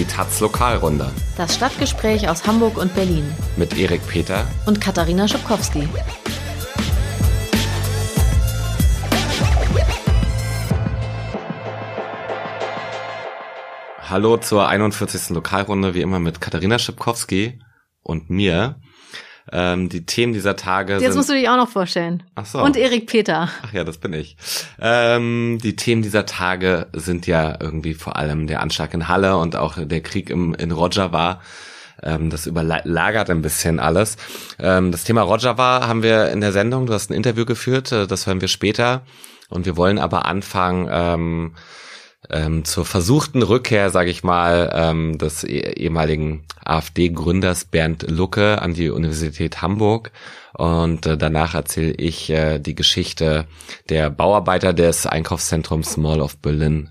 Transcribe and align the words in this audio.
Die 0.00 0.06
Taz 0.06 0.40
Lokalrunde. 0.40 1.10
Das 1.36 1.56
Stadtgespräch 1.56 2.26
aus 2.26 2.46
Hamburg 2.46 2.78
und 2.78 2.94
Berlin. 2.94 3.22
Mit 3.58 3.78
Erik 3.78 4.00
Peter 4.08 4.46
und 4.64 4.80
Katharina 4.80 5.28
Schubkowski. 5.28 5.86
Hallo 13.98 14.38
zur 14.38 14.68
41. 14.68 15.28
Lokalrunde, 15.28 15.92
wie 15.92 16.00
immer 16.00 16.18
mit 16.18 16.40
Katharina 16.40 16.78
Schipkowski 16.78 17.60
und 18.02 18.30
mir. 18.30 18.80
Ähm, 19.52 19.88
die 19.88 20.06
Themen 20.06 20.32
dieser 20.32 20.56
Tage 20.56 20.94
Jetzt 20.94 21.02
sind, 21.02 21.16
musst 21.16 21.28
du 21.28 21.34
dich 21.34 21.48
auch 21.48 21.56
noch 21.56 21.68
vorstellen. 21.68 22.22
Ach 22.36 22.46
so. 22.46 22.62
Und 22.62 22.76
Erik 22.76 23.06
Peter. 23.06 23.48
Ach 23.62 23.72
ja, 23.72 23.84
das 23.84 23.98
bin 23.98 24.12
ich. 24.12 24.36
Ähm, 24.80 25.58
die 25.62 25.74
Themen 25.74 26.02
dieser 26.02 26.26
Tage 26.26 26.86
sind 26.92 27.26
ja 27.26 27.56
irgendwie 27.60 27.94
vor 27.94 28.16
allem 28.16 28.46
der 28.46 28.60
Anschlag 28.60 28.94
in 28.94 29.08
Halle 29.08 29.36
und 29.36 29.56
auch 29.56 29.76
der 29.78 30.00
Krieg 30.02 30.30
im, 30.30 30.54
in 30.54 30.70
Rojava. 30.70 31.40
Ähm, 32.02 32.30
das 32.30 32.46
überlagert 32.46 33.28
ein 33.30 33.42
bisschen 33.42 33.80
alles. 33.80 34.16
Ähm, 34.58 34.92
das 34.92 35.04
Thema 35.04 35.22
Rojava 35.22 35.86
haben 35.86 36.02
wir 36.02 36.30
in 36.30 36.40
der 36.40 36.52
Sendung. 36.52 36.86
Du 36.86 36.92
hast 36.92 37.10
ein 37.10 37.14
Interview 37.14 37.44
geführt. 37.44 37.90
Äh, 37.92 38.06
das 38.06 38.26
hören 38.26 38.40
wir 38.40 38.48
später. 38.48 39.02
Und 39.48 39.66
wir 39.66 39.76
wollen 39.76 39.98
aber 39.98 40.26
anfangen, 40.26 41.52
ähm, 42.28 42.64
zur 42.64 42.84
versuchten 42.84 43.42
Rückkehr, 43.42 43.90
sage 43.90 44.10
ich 44.10 44.22
mal, 44.22 44.70
ähm, 44.74 45.18
des 45.18 45.44
eh 45.44 45.60
ehemaligen 45.60 46.44
AfD-Gründers 46.64 47.64
Bernd 47.64 48.10
Lucke 48.10 48.60
an 48.60 48.74
die 48.74 48.90
Universität 48.90 49.62
Hamburg. 49.62 50.12
Und 50.54 51.06
äh, 51.06 51.16
danach 51.16 51.54
erzähle 51.54 51.92
ich 51.92 52.30
äh, 52.30 52.58
die 52.58 52.74
Geschichte 52.74 53.46
der 53.88 54.10
Bauarbeiter 54.10 54.72
des 54.72 55.06
Einkaufszentrums 55.06 55.96
Mall 55.96 56.20
of 56.20 56.36
Berlin, 56.38 56.90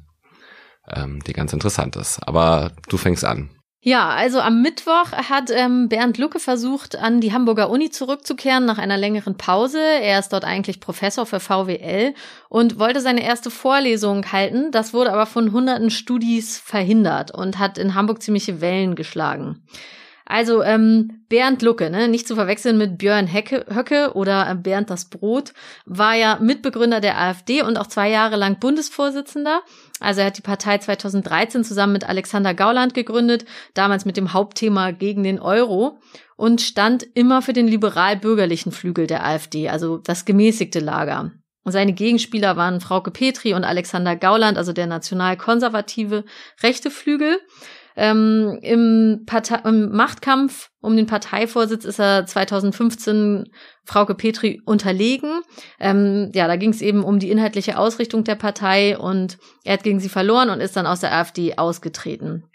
ähm, 0.91 1.21
die 1.25 1.33
ganz 1.33 1.53
interessant 1.53 1.95
ist. 1.95 2.19
Aber 2.27 2.71
du 2.87 2.97
fängst 2.97 3.25
an. 3.25 3.49
Ja, 3.81 4.09
also 4.09 4.41
am 4.41 4.61
Mittwoch 4.61 5.13
hat 5.13 5.49
ähm, 5.51 5.87
Bernd 5.87 6.17
Lucke 6.17 6.39
versucht, 6.39 6.97
an 6.97 7.21
die 7.21 7.31
Hamburger 7.31 7.69
Uni 7.69 7.89
zurückzukehren 7.89 8.65
nach 8.65 8.77
einer 8.77 8.97
längeren 8.97 9.37
Pause. 9.37 9.79
Er 9.79 10.19
ist 10.19 10.33
dort 10.33 10.43
eigentlich 10.43 10.81
Professor 10.81 11.25
für 11.25 11.39
VWL 11.39 12.13
und 12.49 12.77
wollte 12.77 12.99
seine 12.99 13.23
erste 13.23 13.49
Vorlesung 13.49 14.29
halten. 14.33 14.71
Das 14.71 14.93
wurde 14.93 15.13
aber 15.13 15.25
von 15.25 15.53
hunderten 15.53 15.91
Studis 15.91 16.57
verhindert 16.57 17.31
und 17.31 17.57
hat 17.57 17.77
in 17.77 17.95
Hamburg 17.95 18.21
ziemliche 18.21 18.59
Wellen 18.59 18.95
geschlagen. 18.95 19.63
Also 20.25 20.61
ähm, 20.61 21.23
Bernd 21.29 21.61
Lucke, 21.63 21.89
ne, 21.89 22.07
nicht 22.07 22.27
zu 22.27 22.35
verwechseln 22.35 22.77
mit 22.77 22.99
Björn 22.99 23.25
Hecke, 23.25 23.65
Höcke 23.73 24.11
oder 24.13 24.53
Bernd 24.55 24.89
das 24.89 25.05
Brot, 25.05 25.53
war 25.85 26.15
ja 26.15 26.37
Mitbegründer 26.39 26.99
der 27.01 27.17
AfD 27.17 27.63
und 27.63 27.77
auch 27.77 27.87
zwei 27.87 28.09
Jahre 28.11 28.35
lang 28.35 28.59
Bundesvorsitzender. 28.59 29.61
Also 29.99 30.21
er 30.21 30.27
hat 30.27 30.37
die 30.37 30.41
Partei 30.41 30.77
2013 30.77 31.63
zusammen 31.63 31.93
mit 31.93 32.07
Alexander 32.07 32.53
Gauland 32.53 32.93
gegründet, 32.93 33.45
damals 33.73 34.05
mit 34.05 34.17
dem 34.17 34.33
Hauptthema 34.33 34.91
gegen 34.91 35.23
den 35.23 35.39
Euro 35.39 35.99
und 36.35 36.61
stand 36.61 37.03
immer 37.15 37.41
für 37.41 37.53
den 37.53 37.67
liberal-bürgerlichen 37.67 38.71
Flügel 38.71 39.07
der 39.07 39.25
AfD, 39.25 39.69
also 39.69 39.97
das 39.97 40.25
gemäßigte 40.25 40.79
Lager. 40.79 41.31
Und 41.63 41.73
seine 41.73 41.93
Gegenspieler 41.93 42.55
waren 42.55 42.81
Frauke 42.81 43.11
Petri 43.11 43.53
und 43.53 43.63
Alexander 43.63 44.15
Gauland, 44.15 44.57
also 44.57 44.73
der 44.73 44.87
national-konservative 44.87 46.23
rechte 46.63 46.89
Flügel. 46.89 47.37
Ähm, 48.01 48.59
im, 48.61 49.23
Partei 49.25 49.59
Im 49.67 49.91
Machtkampf 49.91 50.69
um 50.79 50.95
den 50.95 51.05
Parteivorsitz 51.05 51.83
ist 51.83 51.99
er 51.99 52.25
2015 52.25 53.51
Frauke 53.83 54.15
Petri 54.15 54.61
unterlegen. 54.63 55.41
Ähm, 55.81 56.31
ja, 56.33 56.47
da 56.47 56.55
ging 56.55 56.69
es 56.69 56.81
eben 56.81 57.03
um 57.03 57.19
die 57.19 57.29
inhaltliche 57.29 57.77
Ausrichtung 57.77 58.23
der 58.23 58.35
Partei 58.35 58.97
und 58.97 59.37
er 59.65 59.73
hat 59.73 59.83
gegen 59.83 59.99
sie 59.99 60.07
verloren 60.07 60.49
und 60.49 60.61
ist 60.61 60.77
dann 60.77 60.87
aus 60.87 61.01
der 61.01 61.13
AfD 61.13 61.57
ausgetreten. 61.57 62.45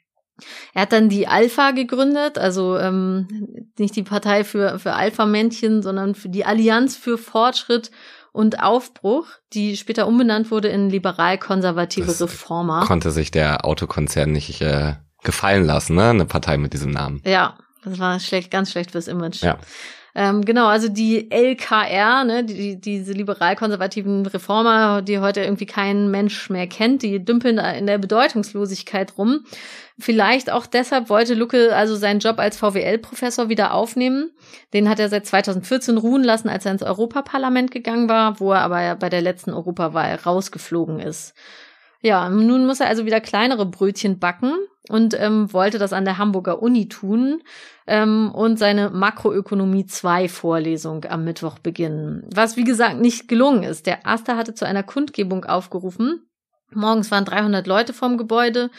Er 0.72 0.82
hat 0.82 0.92
dann 0.92 1.10
die 1.10 1.28
Alpha 1.28 1.72
gegründet, 1.72 2.38
also 2.38 2.78
ähm, 2.78 3.68
nicht 3.78 3.94
die 3.96 4.02
Partei 4.02 4.44
für, 4.44 4.78
für 4.78 4.94
Alpha-Männchen, 4.94 5.82
sondern 5.82 6.14
für 6.14 6.30
die 6.30 6.46
Allianz 6.46 6.96
für 6.96 7.18
Fortschritt 7.18 7.90
und 8.32 8.62
Aufbruch, 8.62 9.26
die 9.52 9.76
später 9.76 10.08
umbenannt 10.08 10.50
wurde 10.50 10.68
in 10.68 10.88
liberal-konservative 10.88 12.18
Reformer. 12.18 12.86
Konnte 12.86 13.10
sich 13.10 13.30
der 13.30 13.66
Autokonzern 13.66 14.32
nicht 14.32 14.62
äh, 14.62 14.94
gefallen 15.24 15.64
lassen, 15.64 15.96
ne? 15.96 16.10
Eine 16.10 16.26
Partei 16.26 16.56
mit 16.56 16.72
diesem 16.72 16.90
Namen. 16.90 17.20
Ja, 17.24 17.58
das 17.84 17.98
war 17.98 18.20
schlecht, 18.20 18.50
ganz 18.50 18.70
schlecht 18.70 18.92
fürs 18.92 19.08
Image. 19.08 19.42
Ja. 19.42 19.58
Ähm, 20.16 20.44
genau, 20.44 20.68
also 20.68 20.88
die 20.88 21.28
LKR, 21.32 22.22
ne, 22.22 22.44
die, 22.44 22.80
diese 22.80 23.12
liberal-konservativen 23.12 24.24
Reformer, 24.26 25.02
die 25.02 25.18
heute 25.18 25.40
irgendwie 25.42 25.66
kein 25.66 26.08
Mensch 26.08 26.50
mehr 26.50 26.68
kennt, 26.68 27.02
die 27.02 27.24
dümpeln 27.24 27.56
da 27.56 27.72
in 27.72 27.86
der 27.86 27.98
Bedeutungslosigkeit 27.98 29.18
rum. 29.18 29.44
Vielleicht 29.98 30.52
auch 30.52 30.66
deshalb 30.66 31.08
wollte 31.08 31.34
Lucke 31.34 31.74
also 31.74 31.96
seinen 31.96 32.20
Job 32.20 32.38
als 32.38 32.56
VWL-Professor 32.58 33.48
wieder 33.48 33.74
aufnehmen. 33.74 34.30
Den 34.72 34.88
hat 34.88 35.00
er 35.00 35.08
seit 35.08 35.26
2014 35.26 35.98
ruhen 35.98 36.22
lassen, 36.22 36.48
als 36.48 36.64
er 36.64 36.72
ins 36.72 36.82
Europaparlament 36.84 37.72
gegangen 37.72 38.08
war, 38.08 38.38
wo 38.38 38.52
er 38.52 38.60
aber 38.60 38.94
bei 38.94 39.08
der 39.08 39.20
letzten 39.20 39.52
Europawahl 39.52 40.14
rausgeflogen 40.14 41.00
ist. 41.00 41.34
Ja, 42.04 42.28
nun 42.28 42.66
muss 42.66 42.80
er 42.80 42.88
also 42.88 43.06
wieder 43.06 43.22
kleinere 43.22 43.64
Brötchen 43.64 44.18
backen 44.18 44.52
und 44.90 45.18
ähm, 45.18 45.50
wollte 45.54 45.78
das 45.78 45.94
an 45.94 46.04
der 46.04 46.18
Hamburger 46.18 46.60
Uni 46.60 46.86
tun 46.86 47.42
ähm, 47.86 48.30
und 48.30 48.58
seine 48.58 48.90
Makroökonomie 48.90 49.86
2 49.86 50.28
Vorlesung 50.28 51.06
am 51.06 51.24
Mittwoch 51.24 51.58
beginnen. 51.58 52.28
Was 52.30 52.58
wie 52.58 52.64
gesagt 52.64 53.00
nicht 53.00 53.26
gelungen 53.26 53.62
ist. 53.62 53.86
Der 53.86 54.06
Aster 54.06 54.36
hatte 54.36 54.52
zu 54.52 54.66
einer 54.66 54.82
Kundgebung 54.82 55.46
aufgerufen. 55.46 56.28
Morgens 56.74 57.10
waren 57.10 57.24
300 57.24 57.66
Leute 57.66 57.94
vorm 57.94 58.18
Gebäude. 58.18 58.70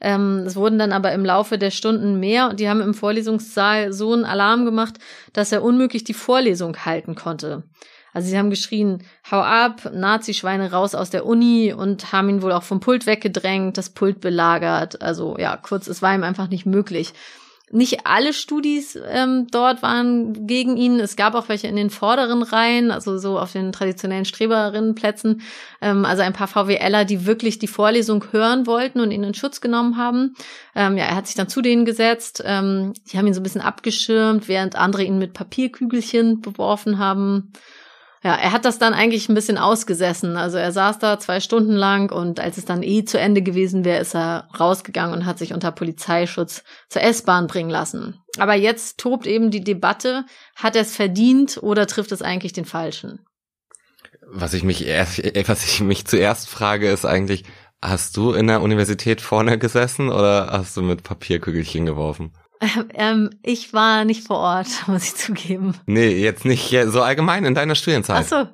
Ähm, 0.00 0.42
es 0.44 0.56
wurden 0.56 0.80
dann 0.80 0.90
aber 0.90 1.12
im 1.12 1.24
Laufe 1.24 1.58
der 1.58 1.70
Stunden 1.70 2.18
mehr 2.18 2.50
und 2.50 2.58
die 2.58 2.68
haben 2.68 2.80
im 2.80 2.94
Vorlesungssaal 2.94 3.92
so 3.92 4.12
einen 4.12 4.24
Alarm 4.24 4.64
gemacht, 4.64 4.98
dass 5.32 5.52
er 5.52 5.62
unmöglich 5.62 6.02
die 6.02 6.14
Vorlesung 6.14 6.84
halten 6.84 7.14
konnte. 7.14 7.62
Also 8.12 8.28
sie 8.28 8.38
haben 8.38 8.50
geschrien, 8.50 9.02
hau 9.30 9.40
ab, 9.40 9.90
Nazi-Schweine 9.92 10.70
raus 10.70 10.94
aus 10.94 11.10
der 11.10 11.26
Uni 11.26 11.72
und 11.72 12.12
haben 12.12 12.28
ihn 12.28 12.42
wohl 12.42 12.52
auch 12.52 12.62
vom 12.62 12.80
Pult 12.80 13.06
weggedrängt, 13.06 13.78
das 13.78 13.90
Pult 13.90 14.20
belagert. 14.20 15.00
Also 15.00 15.36
ja, 15.38 15.56
kurz, 15.56 15.86
es 15.86 16.02
war 16.02 16.14
ihm 16.14 16.22
einfach 16.22 16.48
nicht 16.48 16.66
möglich. 16.66 17.14
Nicht 17.74 18.06
alle 18.06 18.34
Studis 18.34 18.98
ähm, 19.08 19.46
dort 19.50 19.82
waren 19.82 20.46
gegen 20.46 20.76
ihn. 20.76 21.00
Es 21.00 21.16
gab 21.16 21.34
auch 21.34 21.48
welche 21.48 21.68
in 21.68 21.76
den 21.76 21.88
vorderen 21.88 22.42
Reihen, 22.42 22.90
also 22.90 23.16
so 23.16 23.38
auf 23.38 23.52
den 23.52 23.72
traditionellen 23.72 24.26
Streberinnenplätzen. 24.26 25.40
Ähm, 25.80 26.04
also 26.04 26.20
ein 26.20 26.34
paar 26.34 26.48
VWLer, 26.48 27.06
die 27.06 27.24
wirklich 27.24 27.58
die 27.58 27.68
Vorlesung 27.68 28.26
hören 28.30 28.66
wollten 28.66 29.00
und 29.00 29.10
ihn 29.10 29.24
in 29.24 29.32
Schutz 29.32 29.62
genommen 29.62 29.96
haben. 29.96 30.34
Ähm, 30.74 30.98
ja, 30.98 31.04
er 31.04 31.16
hat 31.16 31.26
sich 31.26 31.34
dann 31.34 31.48
zu 31.48 31.62
denen 31.62 31.86
gesetzt. 31.86 32.42
Ähm, 32.44 32.92
die 33.10 33.16
haben 33.16 33.26
ihn 33.26 33.32
so 33.32 33.40
ein 33.40 33.44
bisschen 33.44 33.62
abgeschirmt, 33.62 34.48
während 34.48 34.76
andere 34.76 35.04
ihn 35.04 35.16
mit 35.16 35.32
Papierkügelchen 35.32 36.42
beworfen 36.42 36.98
haben. 36.98 37.54
Ja, 38.24 38.36
er 38.36 38.52
hat 38.52 38.64
das 38.64 38.78
dann 38.78 38.94
eigentlich 38.94 39.28
ein 39.28 39.34
bisschen 39.34 39.58
ausgesessen. 39.58 40.36
Also 40.36 40.56
er 40.56 40.70
saß 40.70 41.00
da 41.00 41.18
zwei 41.18 41.40
Stunden 41.40 41.72
lang 41.72 42.12
und 42.12 42.38
als 42.38 42.56
es 42.56 42.64
dann 42.64 42.84
eh 42.84 43.04
zu 43.04 43.18
Ende 43.18 43.42
gewesen 43.42 43.84
wäre, 43.84 44.00
ist 44.00 44.14
er 44.14 44.48
rausgegangen 44.58 45.14
und 45.14 45.26
hat 45.26 45.38
sich 45.38 45.52
unter 45.52 45.72
Polizeischutz 45.72 46.62
zur 46.88 47.02
S-Bahn 47.02 47.48
bringen 47.48 47.70
lassen. 47.70 48.22
Aber 48.38 48.54
jetzt 48.54 48.98
tobt 48.98 49.26
eben 49.26 49.50
die 49.50 49.64
Debatte, 49.64 50.24
hat 50.54 50.76
er 50.76 50.82
es 50.82 50.94
verdient 50.94 51.58
oder 51.60 51.88
trifft 51.88 52.12
es 52.12 52.22
eigentlich 52.22 52.52
den 52.52 52.64
Falschen? 52.64 53.26
Was 54.28 54.54
ich 54.54 54.62
mich 54.62 54.86
erst, 54.86 55.18
was 55.48 55.66
ich 55.66 55.80
mich 55.80 56.06
zuerst 56.06 56.48
frage, 56.48 56.90
ist 56.90 57.04
eigentlich, 57.04 57.42
hast 57.82 58.16
du 58.16 58.34
in 58.34 58.46
der 58.46 58.62
Universität 58.62 59.20
vorne 59.20 59.58
gesessen 59.58 60.10
oder 60.10 60.46
hast 60.52 60.76
du 60.76 60.82
mit 60.82 61.02
Papierkügelchen 61.02 61.86
geworfen? 61.86 62.32
Ähm, 62.94 63.30
ich 63.42 63.72
war 63.72 64.04
nicht 64.04 64.26
vor 64.26 64.38
Ort, 64.38 64.68
muss 64.86 65.04
ich 65.04 65.16
zugeben. 65.16 65.74
Nee, 65.86 66.22
jetzt 66.22 66.44
nicht 66.44 66.76
so 66.86 67.02
allgemein 67.02 67.44
in 67.44 67.54
deiner 67.54 67.74
Studienzeit. 67.74 68.24
Ach 68.24 68.28
so. 68.28 68.48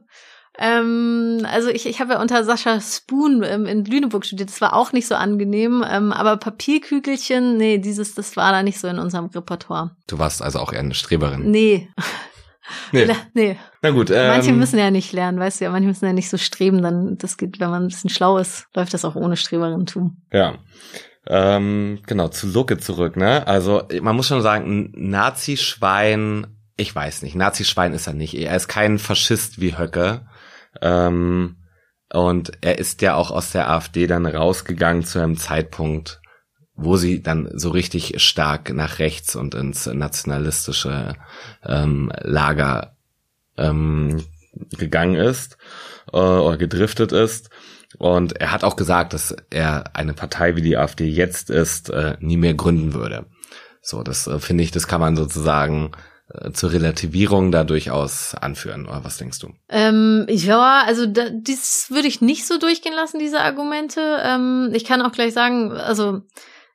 Ähm, 0.61 1.47
also 1.49 1.69
ich, 1.69 1.87
ich 1.87 2.01
habe 2.01 2.15
ja 2.15 2.21
unter 2.21 2.43
Sascha 2.43 2.81
Spoon 2.81 3.45
ähm, 3.45 3.67
in 3.67 3.85
Lüneburg 3.85 4.27
studiert. 4.27 4.49
Das 4.49 4.61
war 4.61 4.75
auch 4.75 4.93
nicht 4.93 5.07
so 5.07 5.15
angenehm. 5.15 5.85
Ähm, 5.89 6.13
aber 6.13 6.37
Papierkügelchen, 6.37 7.57
nee, 7.57 7.79
dieses, 7.79 8.15
das 8.15 8.37
war 8.37 8.51
da 8.51 8.65
nicht 8.65 8.81
so 8.81 8.89
in 8.89 8.99
unserem 8.99 9.27
Repertoire. 9.27 9.97
Du 10.09 10.19
warst 10.19 10.43
also 10.43 10.59
auch 10.59 10.73
eher 10.73 10.81
eine 10.81 10.95
Streberin. 10.95 11.51
Nee. 11.51 11.89
Nee. 12.93 13.09
nee. 13.33 13.59
Na 13.81 13.91
gut. 13.93 14.11
Ähm, 14.11 14.29
manche 14.29 14.53
müssen 14.53 14.79
ja 14.79 14.91
nicht 14.91 15.13
lernen, 15.13 15.39
weißt 15.39 15.59
du 15.59 15.65
ja, 15.65 15.71
manche 15.71 15.89
müssen 15.89 16.05
ja 16.05 16.13
nicht 16.13 16.29
so 16.29 16.37
streben, 16.37 16.83
dann 16.83 17.17
das 17.17 17.39
geht, 17.39 17.61
wenn 17.61 17.71
man 17.71 17.85
ein 17.85 17.89
bisschen 17.89 18.11
schlau 18.11 18.37
ist, 18.37 18.67
läuft 18.75 18.93
das 18.93 19.07
auch 19.07 19.15
ohne 19.15 19.39
Streberin-Tum. 19.39 20.19
Ja. 20.31 20.59
Ähm, 21.31 22.01
genau, 22.07 22.29
zu 22.29 22.47
Lucke 22.49 22.79
zurück, 22.79 23.17
ne? 23.17 23.47
Also 23.47 23.87
man 24.01 24.17
muss 24.17 24.29
schon 24.29 24.41
sagen, 24.41 24.93
Nazi-Schwein, 24.97 26.47
ich 26.77 26.95
weiß 26.95 27.23
nicht, 27.23 27.35
Nazi-Schwein 27.35 27.93
ist 27.93 28.07
er 28.07 28.15
nicht. 28.15 28.35
Er 28.35 28.57
ist 28.57 28.67
kein 28.67 28.99
Faschist 28.99 29.61
wie 29.61 29.77
Höcke. 29.77 30.27
Ähm, 30.81 31.57
und 32.11 32.53
er 32.63 32.79
ist 32.79 33.03
ja 33.03 33.15
auch 33.15 33.31
aus 33.31 33.53
der 33.53 33.69
AfD 33.69 34.07
dann 34.07 34.25
rausgegangen 34.25 35.05
zu 35.05 35.19
einem 35.19 35.37
Zeitpunkt, 35.37 36.23
wo 36.75 36.97
sie 36.97 37.23
dann 37.23 37.51
so 37.53 37.69
richtig 37.71 38.23
stark 38.23 38.73
nach 38.73 38.99
rechts 38.99 39.37
und 39.37 39.55
ins 39.55 39.85
nationalistische 39.85 41.15
ähm, 41.63 42.11
Lager 42.23 42.97
ähm, 43.59 44.25
gegangen 44.79 45.17
ist 45.17 45.59
äh, 46.13 46.17
oder 46.17 46.57
gedriftet 46.57 47.13
ist. 47.13 47.51
Und 47.97 48.39
er 48.39 48.53
hat 48.53 48.65
auch 48.65 48.77
gesagt, 48.77 49.15
dass 49.15 49.35
er 49.51 49.97
eine 49.97 50.13
Partei 50.13 50.57
wie 50.57 50.63
die 50.63 50.77
AfD 50.77 51.07
jetzt 51.07 51.49
ist, 51.49 51.89
äh, 51.91 52.17
nie 52.21 52.37
mehr 52.37 52.55
gründen 52.55 52.93
würde. 52.93 53.25
So, 53.81 54.03
das 54.03 54.27
äh, 54.27 54.39
finde 54.39 54.65
ich, 54.65 54.71
das 54.71 54.87
kann 54.87 55.01
man 55.01 55.17
sozusagen 55.17 55.93
äh, 56.31 56.53
zur 56.53 56.73
Relativierung 56.73 57.51
da 57.51 57.65
durchaus 57.65 58.35
anführen. 58.35 58.87
Oder 58.87 59.05
was 59.05 59.17
denkst 59.17 59.39
du? 59.39 59.55
Ähm, 59.71 60.27
ja, 60.29 60.83
also 60.87 61.07
da, 61.07 61.31
das 61.31 61.87
würde 61.91 62.09
ich 62.09 62.21
nicht 62.21 62.47
so 62.47 62.59
durchgehen 62.59 62.95
lassen, 62.95 63.19
diese 63.19 63.41
Argumente. 63.41 64.19
Ähm, 64.23 64.71
ich 64.75 64.85
kann 64.85 65.01
auch 65.01 65.13
gleich 65.13 65.33
sagen, 65.33 65.73
also 65.73 66.21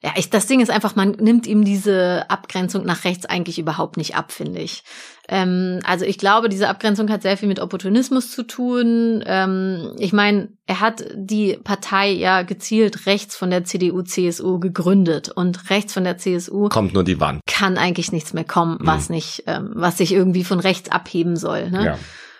ja, 0.02 0.12
ich, 0.18 0.30
das 0.30 0.48
Ding 0.48 0.60
ist 0.60 0.70
einfach, 0.70 0.96
man 0.96 1.12
nimmt 1.12 1.48
ihm 1.48 1.64
diese 1.64 2.26
Abgrenzung 2.30 2.84
nach 2.84 3.06
rechts 3.06 3.26
eigentlich 3.26 3.58
überhaupt 3.58 3.96
nicht 3.96 4.16
ab, 4.16 4.34
finde 4.34 4.60
ich. 4.60 4.84
Ähm, 5.30 5.80
also 5.86 6.06
ich 6.06 6.18
glaube, 6.18 6.50
diese 6.50 6.68
Abgrenzung 6.68 7.10
hat 7.10 7.22
sehr 7.22 7.38
viel 7.38 7.48
mit 7.48 7.60
Opportunismus 7.60 8.32
zu 8.32 8.44
tun. 8.44 9.24
Ähm, 9.26 9.96
ich 9.98 10.12
meine, 10.12 10.50
er 10.66 10.82
hat 10.82 11.06
die 11.16 11.58
Partei 11.64 12.12
ja 12.12 12.42
gezielt 12.42 13.06
rechts 13.06 13.36
von 13.36 13.50
der 13.50 13.64
CDU-CSU 13.64 14.60
gegründet 14.60 15.30
und 15.30 15.70
rechts 15.70 15.94
von 15.94 16.04
der 16.04 16.18
CSU 16.18 16.68
kommt 16.70 16.94
nur 16.94 17.04
die 17.04 17.20
Wand. 17.20 17.42
Kann 17.48 17.78
eigentlich 17.78 18.12
nichts 18.12 18.34
mehr 18.34 18.44
kommen, 18.44 18.78
was 18.82 19.10
mhm. 19.10 19.16
nicht, 19.16 19.44
ähm, 19.48 19.72
was 19.76 19.98
sich 19.98 20.14
irgendwie 20.14 20.44
von 20.44 20.60
rechts 20.60 20.92
abheben 20.92 21.38
soll. 21.38 21.70
Ne? 21.70 21.86
Ja. 21.86 22.00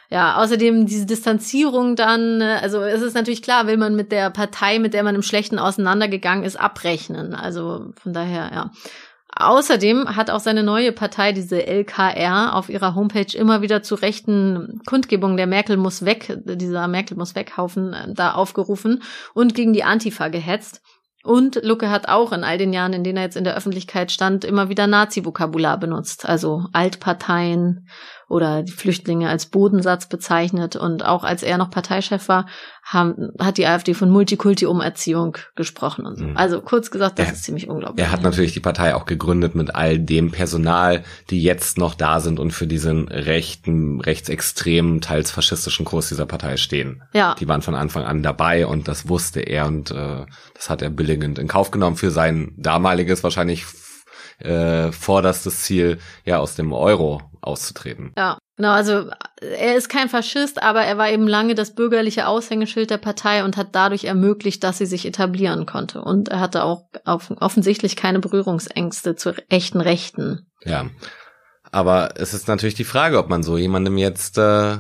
Ja, 0.10 0.36
außerdem 0.36 0.86
diese 0.86 1.08
Distanzierung 1.08 1.96
dann, 1.96 2.40
also 2.40 2.82
es 2.82 3.02
ist 3.02 3.16
natürlich 3.16 3.42
klar, 3.42 3.66
will 3.66 3.78
man 3.78 3.96
mit 3.96 4.12
der 4.12 4.30
Partei, 4.30 4.78
mit 4.78 4.94
der 4.94 5.02
man 5.02 5.16
im 5.16 5.24
Schlechten 5.24 5.58
auseinandergegangen 5.58 6.44
ist, 6.44 6.56
abrechnen. 6.56 7.34
Also 7.34 7.94
von 8.00 8.14
daher, 8.14 8.52
ja. 8.54 8.72
Außerdem 9.36 10.16
hat 10.16 10.30
auch 10.30 10.40
seine 10.40 10.64
neue 10.64 10.92
Partei, 10.92 11.32
diese 11.32 11.66
LKR, 11.66 12.56
auf 12.56 12.70
ihrer 12.70 12.94
Homepage 12.94 13.36
immer 13.36 13.62
wieder 13.62 13.82
zu 13.82 13.96
rechten 13.96 14.82
Kundgebungen 14.86 15.38
der 15.38 15.48
Merkel 15.48 15.78
muss 15.78 16.06
weg, 16.06 16.38
dieser 16.46 16.88
Merkel 16.88 17.18
muss 17.18 17.36
weghaufen, 17.36 17.94
äh, 17.94 18.14
da 18.14 18.34
aufgerufen 18.34 19.02
und 19.34 19.56
gegen 19.56 19.74
die 19.74 19.84
Antifa 19.84 20.28
gehetzt. 20.28 20.82
Und 21.24 21.64
Lucke 21.64 21.90
hat 21.90 22.10
auch 22.10 22.34
in 22.34 22.44
all 22.44 22.58
den 22.58 22.74
Jahren, 22.74 22.92
in 22.92 23.06
denen 23.06 23.18
er 23.18 23.24
jetzt 23.24 23.38
in 23.38 23.46
der 23.46 23.56
Öffentlichkeit 23.56 24.12
stand, 24.12 24.44
immer 24.44 24.68
wieder 24.68 24.88
Nazi-Vokabular 24.88 25.80
benutzt. 25.80 26.28
Also 26.28 26.66
Altparteien 26.74 27.88
oder 28.28 28.64
die 28.64 28.72
Flüchtlinge 28.72 29.30
als 29.30 29.46
Bodensatz 29.46 30.08
bezeichnet. 30.08 30.76
Und 30.76 31.06
auch 31.06 31.24
als 31.24 31.44
er 31.44 31.58
noch 31.58 31.70
Parteichef 31.70 32.28
war, 32.28 32.48
haben, 32.84 33.32
hat 33.40 33.58
die 33.58 33.66
AfD 33.66 33.94
von 33.94 34.10
Multikulti-Umerziehung 34.10 35.38
gesprochen 35.56 36.06
und 36.06 36.18
so. 36.18 36.26
Mhm. 36.26 36.38
Also 36.38 36.62
kurz 36.62 36.92
gesagt, 36.92 37.18
das 37.18 37.28
er, 37.28 37.34
ist 37.34 37.44
ziemlich 37.44 37.70
unglaublich. 37.70 38.06
Er 38.06 38.12
hat 38.12 38.22
natürlich 38.24 38.54
die 38.54 38.60
Partei 38.60 38.94
auch 38.94 39.06
gegründet 39.06 39.56
mit 39.56 39.74
all 39.74 40.00
dem 40.00 40.32
Personal, 40.32 41.04
die 41.30 41.42
jetzt 41.42 41.78
noch 41.78 41.96
da 41.96 42.20
sind 42.20 42.40
und 42.40 42.52
für 42.52 42.68
diesen 42.68 43.08
rechten, 43.08 44.02
rechtsextremen, 44.02 45.00
teils 45.00 45.32
faschistischen 45.32 45.86
Kurs 45.86 46.10
dieser 46.10 46.26
Partei 46.26 46.58
stehen. 46.58 47.04
Ja. 47.14 47.36
Die 47.40 47.48
waren 47.48 47.62
von 47.62 47.76
Anfang 47.76 48.04
an 48.04 48.22
dabei 48.22 48.68
und 48.68 48.88
das 48.88 49.08
wusste 49.08 49.40
er 49.40 49.68
und 49.68 49.92
äh, 49.92 50.26
das 50.54 50.70
hat 50.70 50.82
er 50.82 50.90
billigend 50.90 51.40
in 51.40 51.48
Kauf 51.48 51.72
genommen 51.72 51.96
für 51.96 52.12
sein 52.12 52.54
damaliges 52.58 53.24
wahrscheinlich 53.24 53.66
äh, 54.40 54.92
vorderstes 54.92 55.62
Ziel, 55.62 56.00
ja, 56.26 56.40
aus 56.40 56.56
dem 56.56 56.74
Euro 56.74 57.22
auszutreten. 57.44 58.14
Ja, 58.18 58.38
genau. 58.58 58.72
Also 58.72 59.10
er 59.42 59.76
ist 59.76 59.90
kein 59.90 60.10
Faschist, 60.10 60.62
aber 60.62 60.82
er 60.82 60.98
war 60.98 61.10
eben 61.10 61.28
lange 61.28 61.56
das 61.56 61.76
bürgerliche 61.76 62.28
Aushängeschild 62.28 62.90
der 62.90 62.98
Partei 62.98 63.44
und 63.44 63.58
hat 63.58 63.70
dadurch 63.74 64.06
ermöglicht, 64.06 64.64
dass 64.64 64.78
sie 64.78 64.86
sich 64.86 65.06
etablieren 65.06 65.66
konnte. 65.66 66.02
Und 66.02 66.30
er 66.30 66.40
hatte 66.40 66.64
auch 66.64 66.86
offensichtlich 67.06 67.96
keine 67.96 68.20
Berührungsängste 68.20 69.16
zu 69.16 69.34
echten 69.50 69.82
Rechten. 69.82 70.48
Ja. 70.64 70.86
Aber 71.74 72.14
es 72.18 72.36
ist 72.36 72.48
natürlich 72.48 72.76
die 72.76 72.84
Frage, 72.84 73.18
ob 73.18 73.30
man 73.30 73.42
so 73.42 73.58
jemandem 73.58 73.98
jetzt 73.98 74.38
äh, 74.38 74.74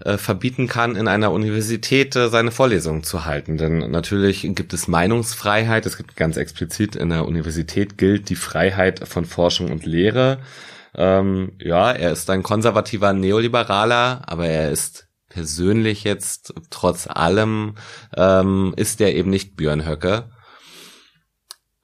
äh, 0.00 0.16
verbieten 0.16 0.66
kann, 0.66 0.96
in 0.96 1.06
einer 1.06 1.30
Universität 1.30 2.16
äh, 2.16 2.30
seine 2.30 2.50
Vorlesungen 2.50 3.04
zu 3.04 3.24
halten. 3.24 3.58
Denn 3.58 3.92
natürlich 3.92 4.42
gibt 4.56 4.72
es 4.72 4.88
Meinungsfreiheit. 4.88 5.86
Es 5.86 5.96
gibt 5.96 6.16
ganz 6.16 6.36
explizit 6.36 6.96
in 6.96 7.10
der 7.10 7.26
Universität 7.26 7.96
gilt 7.96 8.28
die 8.28 8.34
Freiheit 8.34 9.06
von 9.06 9.24
Forschung 9.24 9.70
und 9.70 9.86
Lehre. 9.86 10.40
Ähm, 10.94 11.52
ja, 11.60 11.92
er 11.92 12.12
ist 12.12 12.28
ein 12.30 12.42
konservativer 12.42 13.12
Neoliberaler, 13.12 14.22
aber 14.26 14.46
er 14.46 14.70
ist 14.70 15.08
persönlich 15.28 16.04
jetzt 16.04 16.52
trotz 16.70 17.06
allem 17.06 17.76
ähm, 18.16 18.74
ist 18.76 19.00
er 19.00 19.14
eben 19.14 19.30
nicht 19.30 19.56
Björn 19.56 19.86
Höcke. 19.86 20.30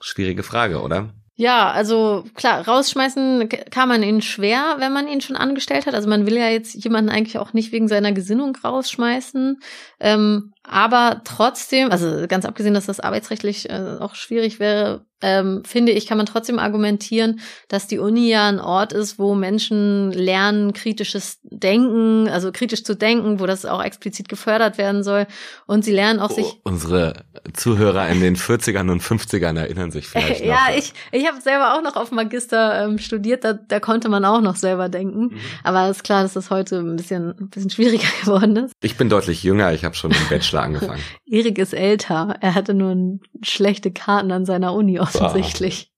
Schwierige 0.00 0.42
Frage, 0.42 0.82
oder? 0.82 1.14
Ja, 1.40 1.70
also 1.70 2.24
klar, 2.34 2.66
rausschmeißen 2.66 3.48
kann 3.70 3.88
man 3.88 4.02
ihn 4.02 4.22
schwer, 4.22 4.76
wenn 4.80 4.92
man 4.92 5.06
ihn 5.06 5.20
schon 5.20 5.36
angestellt 5.36 5.86
hat. 5.86 5.94
Also 5.94 6.08
man 6.08 6.26
will 6.26 6.36
ja 6.36 6.48
jetzt 6.48 6.74
jemanden 6.82 7.10
eigentlich 7.10 7.38
auch 7.38 7.52
nicht 7.52 7.70
wegen 7.70 7.86
seiner 7.86 8.10
Gesinnung 8.10 8.56
rausschmeißen. 8.56 9.60
Ähm, 10.00 10.52
aber 10.68 11.22
trotzdem, 11.24 11.90
also 11.90 12.26
ganz 12.28 12.44
abgesehen, 12.44 12.74
dass 12.74 12.86
das 12.86 13.00
arbeitsrechtlich 13.00 13.68
äh, 13.70 13.96
auch 14.00 14.14
schwierig 14.14 14.60
wäre, 14.60 15.06
ähm, 15.20 15.62
finde 15.64 15.92
ich, 15.92 16.06
kann 16.06 16.16
man 16.16 16.26
trotzdem 16.26 16.58
argumentieren, 16.58 17.40
dass 17.68 17.88
die 17.88 17.98
Uni 17.98 18.28
ja 18.28 18.48
ein 18.48 18.60
Ort 18.60 18.92
ist, 18.92 19.18
wo 19.18 19.34
Menschen 19.34 20.12
lernen, 20.12 20.72
kritisches 20.72 21.38
Denken, 21.42 22.28
also 22.28 22.52
kritisch 22.52 22.84
zu 22.84 22.94
denken, 22.94 23.40
wo 23.40 23.46
das 23.46 23.64
auch 23.64 23.82
explizit 23.82 24.28
gefördert 24.28 24.78
werden 24.78 25.02
soll. 25.02 25.26
Und 25.66 25.84
sie 25.84 25.92
lernen 25.92 26.20
auch 26.20 26.30
oh, 26.30 26.34
sich. 26.34 26.60
Unsere 26.62 27.24
Zuhörer 27.52 28.08
in 28.08 28.20
den 28.20 28.36
40ern 28.36 28.90
und 28.90 29.02
50ern 29.02 29.58
erinnern 29.58 29.90
sich 29.90 30.06
vielleicht. 30.06 30.40
Äh, 30.40 30.46
ja, 30.48 30.68
ich, 30.76 30.92
ich 31.10 31.26
habe 31.26 31.40
selber 31.40 31.74
auch 31.74 31.82
noch 31.82 31.96
auf 31.96 32.12
Magister 32.12 32.84
ähm, 32.84 32.98
studiert, 32.98 33.42
da, 33.42 33.54
da 33.54 33.80
konnte 33.80 34.08
man 34.08 34.24
auch 34.24 34.40
noch 34.40 34.56
selber 34.56 34.88
denken. 34.88 35.34
Mhm. 35.34 35.38
Aber 35.64 35.88
es 35.88 35.98
ist 35.98 36.02
klar, 36.04 36.22
dass 36.22 36.34
das 36.34 36.50
heute 36.50 36.78
ein 36.78 36.96
bisschen, 36.96 37.34
ein 37.40 37.48
bisschen 37.48 37.70
schwieriger 37.70 38.08
geworden 38.24 38.56
ist. 38.56 38.72
Ich 38.82 38.96
bin 38.96 39.08
deutlich 39.08 39.42
jünger, 39.42 39.72
ich 39.72 39.84
habe 39.84 39.96
schon 39.96 40.12
im 40.12 40.28
Bachelor 40.28 40.57
Bachelor 40.58 40.76
angefangen. 40.76 41.02
Erik 41.26 41.58
ist 41.58 41.74
älter. 41.74 42.36
Er 42.40 42.54
hatte 42.54 42.74
nur 42.74 43.18
schlechte 43.42 43.90
Karten 43.90 44.32
an 44.32 44.44
seiner 44.44 44.74
Uni 44.74 45.00
offensichtlich. 45.00 45.92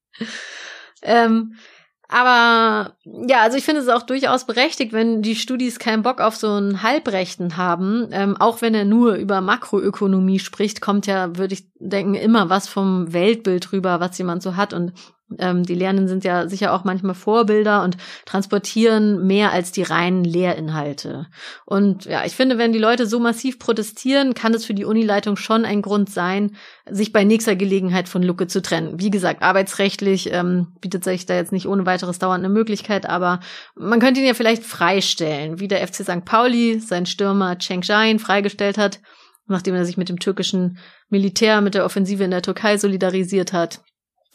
Ähm, 1.02 1.54
aber 2.12 2.96
ja, 3.04 3.42
also 3.42 3.56
ich 3.56 3.64
finde 3.64 3.82
es 3.82 3.88
auch 3.88 4.02
durchaus 4.02 4.44
berechtigt, 4.44 4.92
wenn 4.92 5.22
die 5.22 5.36
Studis 5.36 5.78
keinen 5.78 6.02
Bock 6.02 6.20
auf 6.20 6.34
so 6.34 6.48
einen 6.48 6.82
Halbrechten 6.82 7.56
haben. 7.56 8.08
Ähm, 8.10 8.36
auch 8.36 8.62
wenn 8.62 8.74
er 8.74 8.84
nur 8.84 9.14
über 9.14 9.40
Makroökonomie 9.40 10.40
spricht, 10.40 10.80
kommt 10.80 11.06
ja, 11.06 11.36
würde 11.36 11.54
ich 11.54 11.68
denken, 11.78 12.14
immer 12.14 12.50
was 12.50 12.66
vom 12.66 13.12
Weltbild 13.12 13.72
rüber, 13.72 14.00
was 14.00 14.18
jemand 14.18 14.42
so 14.42 14.56
hat. 14.56 14.72
Und 14.72 14.92
ähm, 15.38 15.62
die 15.62 15.74
Lernenden 15.74 16.08
sind 16.08 16.24
ja 16.24 16.48
sicher 16.48 16.72
auch 16.72 16.84
manchmal 16.84 17.14
Vorbilder 17.14 17.82
und 17.82 17.96
transportieren 18.26 19.26
mehr 19.26 19.52
als 19.52 19.72
die 19.72 19.82
reinen 19.82 20.24
Lehrinhalte. 20.24 21.26
Und 21.66 22.04
ja, 22.06 22.24
ich 22.24 22.34
finde, 22.34 22.58
wenn 22.58 22.72
die 22.72 22.78
Leute 22.78 23.06
so 23.06 23.20
massiv 23.20 23.58
protestieren, 23.58 24.34
kann 24.34 24.54
es 24.54 24.64
für 24.64 24.74
die 24.74 24.84
Unileitung 24.84 25.36
schon 25.36 25.64
ein 25.64 25.82
Grund 25.82 26.10
sein, 26.10 26.56
sich 26.88 27.12
bei 27.12 27.24
nächster 27.24 27.54
Gelegenheit 27.54 28.08
von 28.08 28.22
Lucke 28.22 28.46
zu 28.48 28.60
trennen. 28.60 28.98
Wie 28.98 29.10
gesagt, 29.10 29.42
arbeitsrechtlich 29.42 30.32
ähm, 30.32 30.68
bietet 30.80 31.04
sich 31.04 31.26
da 31.26 31.34
jetzt 31.34 31.52
nicht 31.52 31.68
ohne 31.68 31.86
weiteres 31.86 32.18
dauernd 32.18 32.44
eine 32.44 32.52
Möglichkeit, 32.52 33.06
aber 33.06 33.40
man 33.76 34.00
könnte 34.00 34.20
ihn 34.20 34.26
ja 34.26 34.34
vielleicht 34.34 34.64
freistellen, 34.64 35.60
wie 35.60 35.68
der 35.68 35.86
FC 35.86 35.96
St. 35.96 36.24
Pauli 36.24 36.80
seinen 36.80 37.06
Stürmer 37.06 37.58
Cenk 37.58 37.86
Jain 37.86 38.18
freigestellt 38.18 38.78
hat, 38.78 39.00
nachdem 39.46 39.74
er 39.74 39.84
sich 39.84 39.96
mit 39.96 40.08
dem 40.08 40.18
türkischen 40.18 40.78
Militär 41.08 41.60
mit 41.60 41.74
der 41.74 41.84
Offensive 41.84 42.24
in 42.24 42.30
der 42.30 42.42
Türkei 42.42 42.76
solidarisiert 42.78 43.52
hat 43.52 43.80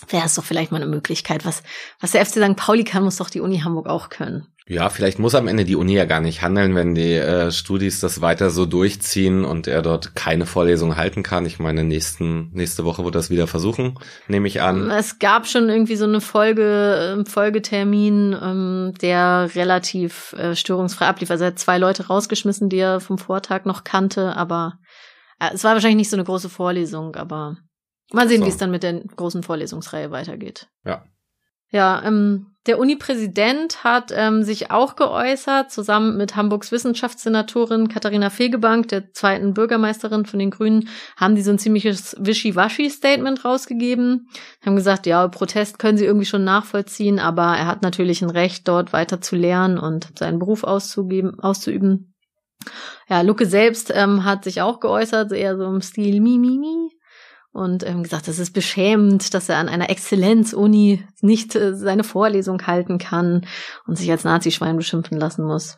wäre 0.10 0.26
es 0.26 0.36
doch 0.36 0.44
vielleicht 0.44 0.72
mal 0.72 0.82
eine 0.82 0.92
Möglichkeit. 0.92 1.46
Was, 1.46 1.64
was 2.00 2.12
der 2.12 2.26
FC 2.26 2.44
St. 2.44 2.56
Pauli 2.56 2.84
kann, 2.84 3.04
muss 3.04 3.18
doch 3.18 3.30
die 3.30 3.42
Uni 3.42 3.60
Hamburg 3.60 3.88
auch 3.88 4.10
können. 4.10 4.48
Ja, 4.68 4.90
vielleicht 4.90 5.20
muss 5.20 5.36
am 5.36 5.48
Ende 5.48 5.64
die 5.64 5.76
Uni 5.76 5.94
ja 5.94 6.06
gar 6.06 6.22
nicht 6.22 6.42
handeln, 6.42 6.74
wenn 6.74 6.96
die 6.96 7.14
äh, 7.14 7.52
Studis 7.52 8.00
das 8.00 8.22
weiter 8.22 8.50
so 8.50 8.66
durchziehen 8.66 9.46
und 9.46 9.68
er 9.68 9.84
dort 9.84 10.16
keine 10.16 10.48
Vorlesung 10.48 10.96
halten 10.96 11.22
kann. 11.22 11.46
Ich 11.46 11.60
meine, 11.60 11.84
nächsten, 11.84 12.50
nächste 12.52 12.84
Woche 12.84 13.06
wird 13.06 13.14
das 13.14 13.30
wieder 13.30 13.46
versuchen, 13.46 14.00
nehme 14.28 14.48
ich 14.48 14.64
an. 14.64 14.90
Es 14.90 15.20
gab 15.20 15.46
schon 15.46 15.70
irgendwie 15.70 15.96
so 15.96 16.06
eine 16.06 16.20
Folge, 16.20 17.20
äh, 17.20 17.30
Folgetermin, 17.30 18.36
ähm, 18.42 18.94
der 19.00 19.52
relativ 19.54 20.34
äh, 20.34 20.56
störungsfrei 20.56 21.06
ablief. 21.06 21.30
Also 21.30 21.44
er 21.44 21.52
hat 21.52 21.60
zwei 21.60 21.78
Leute 21.78 22.08
rausgeschmissen, 22.08 22.68
die 22.68 22.80
er 22.80 23.02
vom 23.02 23.20
Vortag 23.20 23.66
noch 23.66 23.84
kannte, 23.84 24.36
aber 24.36 24.80
äh, 25.40 25.52
es 25.54 25.64
war 25.64 25.74
wahrscheinlich 25.74 25.98
nicht 25.98 26.10
so 26.10 26.18
eine 26.18 26.26
große 26.26 26.50
Vorlesung, 26.50 27.16
aber 27.16 27.58
Mal 28.12 28.28
sehen, 28.28 28.42
so. 28.42 28.46
wie 28.46 28.50
es 28.50 28.58
dann 28.58 28.72
mit 28.72 28.84
der 28.84 29.02
großen 29.02 29.44
Vorlesungsreihe 29.44 30.12
weitergeht. 30.12 30.68
Ja. 30.86 31.04
Ja, 31.72 32.04
ähm, 32.06 32.56
der 32.68 32.80
Uni-Präsident 32.80 33.84
hat 33.84 34.12
ähm, 34.16 34.44
sich 34.44 34.72
auch 34.72 34.96
geäußert, 34.96 35.72
zusammen 35.72 36.16
mit 36.18 36.36
Hamburgs 36.36 36.72
Wissenschaftssenatorin 36.72 37.90
Katharina 37.90 38.30
Fegebank, 38.30 38.88
der 38.88 39.12
zweiten 39.14 39.54
Bürgermeisterin 39.54 40.26
von 40.26 40.40
den 40.40 40.52
Grünen, 40.52 40.88
haben 41.18 41.36
die 41.36 41.42
so 41.42 41.52
ein 41.52 41.60
ziemliches 41.60 42.16
Wischiwaschi-Statement 42.20 43.46
rausgegeben. 43.46 44.30
Haben 44.66 44.76
gesagt, 44.76 45.06
ja, 45.06 45.28
Protest 45.28 45.78
können 45.78 45.98
sie 45.98 46.06
irgendwie 46.06 46.26
schon 46.26 46.44
nachvollziehen, 46.44 47.20
aber 47.20 47.58
er 47.58 47.68
hat 47.68 47.82
natürlich 47.82 48.22
ein 48.22 48.32
Recht, 48.32 48.68
dort 48.68 48.94
weiter 48.94 49.22
zu 49.22 49.36
lernen 49.36 49.78
und 49.78 50.18
seinen 50.18 50.40
Beruf 50.40 50.64
auszugeben, 50.64 51.40
auszuüben. 51.40 52.16
Ja, 53.10 53.22
Lucke 53.22 53.46
selbst 53.46 53.92
ähm, 53.94 54.24
hat 54.24 54.44
sich 54.44 54.62
auch 54.62 54.80
geäußert, 54.80 55.32
eher 55.34 55.58
so 55.58 55.66
im 55.66 55.82
Stil 55.82 56.22
mi, 56.22 56.40
mi, 56.40 56.58
mi 56.58 56.95
und 57.56 57.88
ähm, 57.88 58.04
gesagt, 58.04 58.28
das 58.28 58.38
ist 58.38 58.52
beschämend, 58.52 59.34
dass 59.34 59.48
er 59.48 59.60
an 59.60 59.70
einer 59.70 59.90
Exzellenz-Uni 59.90 61.08
nicht 61.22 61.56
äh, 61.56 61.74
seine 61.74 62.04
Vorlesung 62.04 62.68
halten 62.68 62.98
kann 62.98 63.48
und 63.88 63.98
sich 63.98 64.12
als 64.12 64.26
Nazischwein 64.26 64.76
beschimpfen 64.76 65.18
lassen 65.18 65.46
muss. 65.46 65.78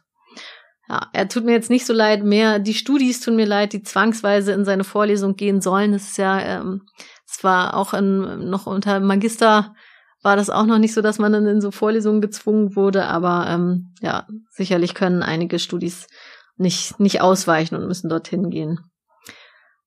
ja, 0.90 1.08
er 1.14 1.28
tut 1.28 1.46
mir 1.46 1.52
jetzt 1.52 1.70
nicht 1.70 1.86
so 1.86 1.94
leid, 1.94 2.24
mehr 2.24 2.58
die 2.58 2.74
Studis 2.74 3.20
tun 3.20 3.36
mir 3.36 3.46
leid, 3.46 3.74
die 3.74 3.84
zwangsweise 3.84 4.54
in 4.54 4.66
seine 4.66 4.84
Vorlesung 4.84 5.36
gehen 5.36 5.62
sollen. 5.62 5.92
Das 5.92 6.04
ist 6.10 6.18
ja, 6.18 6.40
ähm, 6.40 6.82
es 7.28 7.44
war 7.44 7.78
auch 7.78 7.94
in, 7.94 8.50
noch 8.50 8.66
unter 8.66 9.00
Magister 9.00 9.76
war 10.24 10.36
das 10.36 10.50
auch 10.50 10.66
noch 10.66 10.80
nicht 10.80 10.96
so, 10.96 11.04
dass 11.04 11.20
man 11.20 11.32
dann 11.32 11.46
in 11.46 11.62
so 11.62 11.70
Vorlesungen 11.70 12.22
gezwungen 12.22 12.76
wurde, 12.76 13.06
aber 13.06 13.46
ähm, 13.50 13.94
ja, 14.02 14.26
sicherlich 14.50 14.96
können 14.96 15.22
einige 15.22 15.60
Studis 15.60 16.08
nicht, 16.56 17.00
nicht 17.00 17.22
ausweichen 17.22 17.76
und 17.76 17.88
müssen 17.88 18.10
dorthin 18.10 18.50
gehen. 18.50 18.80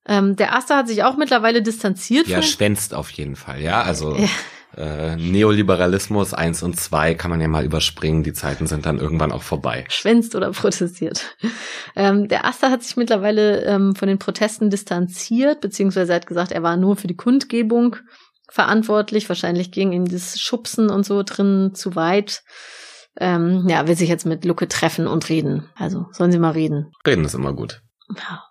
Ähm, 0.06 0.36
der 0.36 0.56
Aster 0.56 0.76
hat 0.76 0.88
sich 0.88 1.04
auch 1.04 1.16
mittlerweile 1.16 1.62
distanziert. 1.62 2.26
Ja, 2.26 2.42
schwänzt 2.42 2.94
auf 2.94 3.10
jeden 3.10 3.36
Fall, 3.36 3.60
ja. 3.60 3.82
Also 3.82 4.16
ja. 4.16 4.28
Äh, 4.76 5.16
Neoliberalismus 5.16 6.32
eins 6.32 6.62
und 6.62 6.78
zwei 6.78 7.14
kann 7.14 7.30
man 7.30 7.40
ja 7.40 7.48
mal 7.48 7.64
überspringen. 7.64 8.22
Die 8.22 8.32
Zeiten 8.32 8.66
sind 8.66 8.86
dann 8.86 8.98
irgendwann 8.98 9.32
auch 9.32 9.42
vorbei. 9.42 9.84
Schwänzt 9.88 10.36
oder 10.36 10.50
protestiert. 10.52 11.36
Ähm, 11.96 12.28
der 12.28 12.44
Aster 12.44 12.70
hat 12.70 12.82
sich 12.82 12.96
mittlerweile 12.96 13.64
ähm, 13.64 13.96
von 13.96 14.06
den 14.06 14.18
Protesten 14.18 14.70
distanziert, 14.70 15.60
beziehungsweise 15.60 16.14
hat 16.14 16.26
gesagt, 16.26 16.52
er 16.52 16.62
war 16.62 16.76
nur 16.76 16.96
für 16.96 17.08
die 17.08 17.16
Kundgebung 17.16 17.96
verantwortlich. 18.48 19.28
Wahrscheinlich 19.28 19.72
ging 19.72 19.92
ihm 19.92 20.06
das 20.06 20.40
Schubsen 20.40 20.88
und 20.88 21.04
so 21.04 21.24
drin 21.24 21.72
zu 21.74 21.96
weit. 21.96 22.42
Ähm, 23.18 23.66
ja, 23.68 23.88
will 23.88 23.96
sich 23.96 24.08
jetzt 24.08 24.24
mit 24.24 24.44
Lucke 24.44 24.68
treffen 24.68 25.08
und 25.08 25.28
reden. 25.28 25.68
Also 25.74 26.06
sollen 26.12 26.30
sie 26.30 26.38
mal 26.38 26.52
reden. 26.52 26.92
Reden 27.04 27.24
ist 27.24 27.34
immer 27.34 27.54
gut. 27.54 27.82
Ja, 28.16 28.44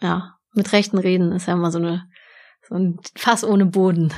ja, 0.00 0.37
mit 0.52 0.72
rechten 0.72 0.98
Reden 0.98 1.32
ist 1.32 1.46
ja 1.46 1.54
immer 1.54 1.70
so 1.70 1.78
eine 1.78 2.04
so 2.68 2.74
ein 2.74 2.98
Fass 3.16 3.44
ohne 3.44 3.66
Boden. 3.66 4.12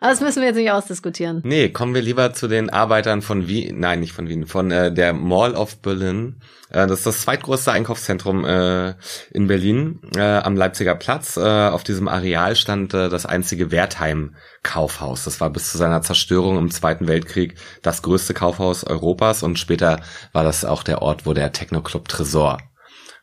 Aber 0.00 0.10
das 0.10 0.20
müssen 0.20 0.40
wir 0.40 0.48
jetzt 0.48 0.56
nicht 0.56 0.70
ausdiskutieren. 0.70 1.40
Nee, 1.44 1.70
kommen 1.70 1.94
wir 1.94 2.02
lieber 2.02 2.34
zu 2.34 2.46
den 2.46 2.68
Arbeitern 2.68 3.22
von 3.22 3.48
Wien, 3.48 3.78
nein, 3.78 4.00
nicht 4.00 4.12
von 4.12 4.28
Wien, 4.28 4.46
von 4.46 4.70
äh, 4.70 4.92
der 4.92 5.14
Mall 5.14 5.54
of 5.54 5.80
Berlin. 5.80 6.42
Äh, 6.68 6.86
das 6.86 6.98
ist 6.98 7.06
das 7.06 7.22
zweitgrößte 7.22 7.72
Einkaufszentrum 7.72 8.44
äh, 8.44 8.96
in 9.30 9.46
Berlin 9.46 10.00
äh, 10.14 10.20
am 10.20 10.56
Leipziger 10.56 10.94
Platz. 10.94 11.38
Äh, 11.38 11.40
auf 11.40 11.84
diesem 11.84 12.08
Areal 12.08 12.54
stand 12.54 12.92
äh, 12.92 13.08
das 13.08 13.24
einzige 13.24 13.70
Wertheim-Kaufhaus. 13.70 15.24
Das 15.24 15.40
war 15.40 15.48
bis 15.48 15.72
zu 15.72 15.78
seiner 15.78 16.02
Zerstörung 16.02 16.58
im 16.58 16.70
Zweiten 16.70 17.06
Weltkrieg 17.06 17.54
das 17.80 18.02
größte 18.02 18.34
Kaufhaus 18.34 18.84
Europas 18.84 19.42
und 19.42 19.58
später 19.58 20.00
war 20.32 20.44
das 20.44 20.66
auch 20.66 20.82
der 20.82 21.00
Ort, 21.00 21.24
wo 21.24 21.32
der 21.32 21.52
Techno-Club 21.52 22.08
Tresor 22.08 22.58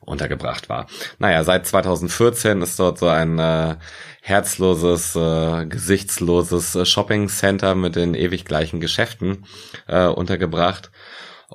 untergebracht 0.01 0.67
war. 0.70 0.88
Naja, 1.20 1.43
seit 1.43 1.65
2014 1.65 2.62
ist 2.62 2.79
dort 2.79 2.98
so 2.98 3.08
ein 3.08 3.39
äh, 3.39 3.77
herzloses, 4.22 5.15
äh, 5.15 5.65
gesichtsloses 5.65 6.88
Shopping 6.88 7.29
Center 7.29 7.75
mit 7.75 7.96
den 7.96 8.13
ewig 8.13 8.46
gleichen 8.46 8.79
Geschäften 8.79 9.46
äh, 9.88 10.08
untergebracht. 10.08 10.91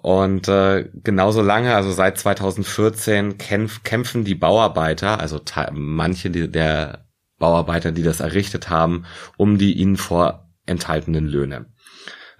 Und 0.03 0.49
äh, 0.49 0.89
genauso 0.93 1.43
lange, 1.43 1.75
also 1.75 1.91
seit 1.91 2.19
2014, 2.19 3.39
kämpf, 3.39 3.83
kämpfen 3.83 4.25
die 4.25 4.35
Bauarbeiter, 4.35 5.21
also 5.21 5.41
manche 5.73 6.31
die, 6.31 6.51
der 6.51 7.07
Bauarbeiter, 7.39 7.93
die 7.93 8.03
das 8.03 8.21
errichtet 8.21 8.69
haben, 8.69 9.05
um 9.37 9.59
die 9.59 9.75
ihnen 9.75 9.97
vorenthaltenen 9.97 11.27
Löhne. 11.27 11.67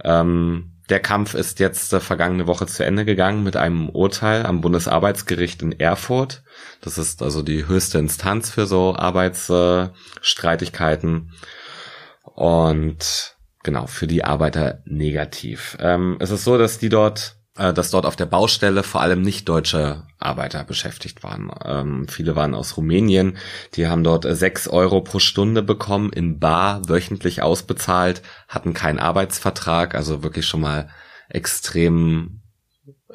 Ähm, 0.05 0.76
der 0.89 1.01
Kampf 1.01 1.35
ist 1.35 1.59
jetzt 1.59 1.93
äh, 1.93 2.01
vergangene 2.01 2.47
Woche 2.47 2.67
zu 2.67 2.85
Ende 2.85 3.05
gegangen 3.05 3.43
mit 3.43 3.57
einem 3.57 3.89
Urteil 3.89 4.47
am 4.47 4.61
Bundesarbeitsgericht 4.61 5.63
in 5.63 5.73
Erfurt. 5.79 6.45
Das 6.81 6.99
ist 6.99 7.23
also 7.23 7.43
die 7.43 7.67
höchste 7.67 7.99
Instanz 7.99 8.51
für 8.51 8.67
so 8.67 8.95
Arbeitsstreitigkeiten. 8.95 11.33
Äh, 11.33 12.31
und 12.31 13.37
genau, 13.63 13.87
für 13.87 14.07
die 14.07 14.25
Arbeiter 14.25 14.83
negativ. 14.85 15.77
Ähm, 15.81 16.17
es 16.21 16.31
ist 16.31 16.45
so, 16.45 16.59
dass 16.59 16.79
die 16.79 16.89
dort 16.89 17.37
dass 17.57 17.91
dort 17.91 18.07
auf 18.07 18.17
der 18.17 18.27
Baustelle 18.27 18.83
vor 18.83 19.01
allem 19.01 19.23
nicht 19.23 19.49
deutsche 19.49 20.03
Arbeiter 20.19 20.65
beschäftigt 20.65 21.23
waren. 21.23 21.51
Ähm, 21.65 22.07
viele 22.09 22.37
waren 22.37 22.55
aus 22.55 22.77
Rumänien, 22.77 23.37
die 23.75 23.87
haben 23.87 24.05
dort 24.05 24.27
sechs 24.29 24.69
Euro 24.69 25.01
pro 25.01 25.19
Stunde 25.19 25.63
bekommen, 25.63 26.13
in 26.13 26.39
Bar 26.39 26.89
wöchentlich 26.89 27.43
ausbezahlt, 27.43 28.23
hatten 28.49 28.75
keinen 28.75 28.99
Arbeitsvertrag, 28.99 29.95
also 29.95 30.23
wirklich 30.23 30.47
schon 30.47 30.61
mal 30.61 30.89
extrem 31.29 32.43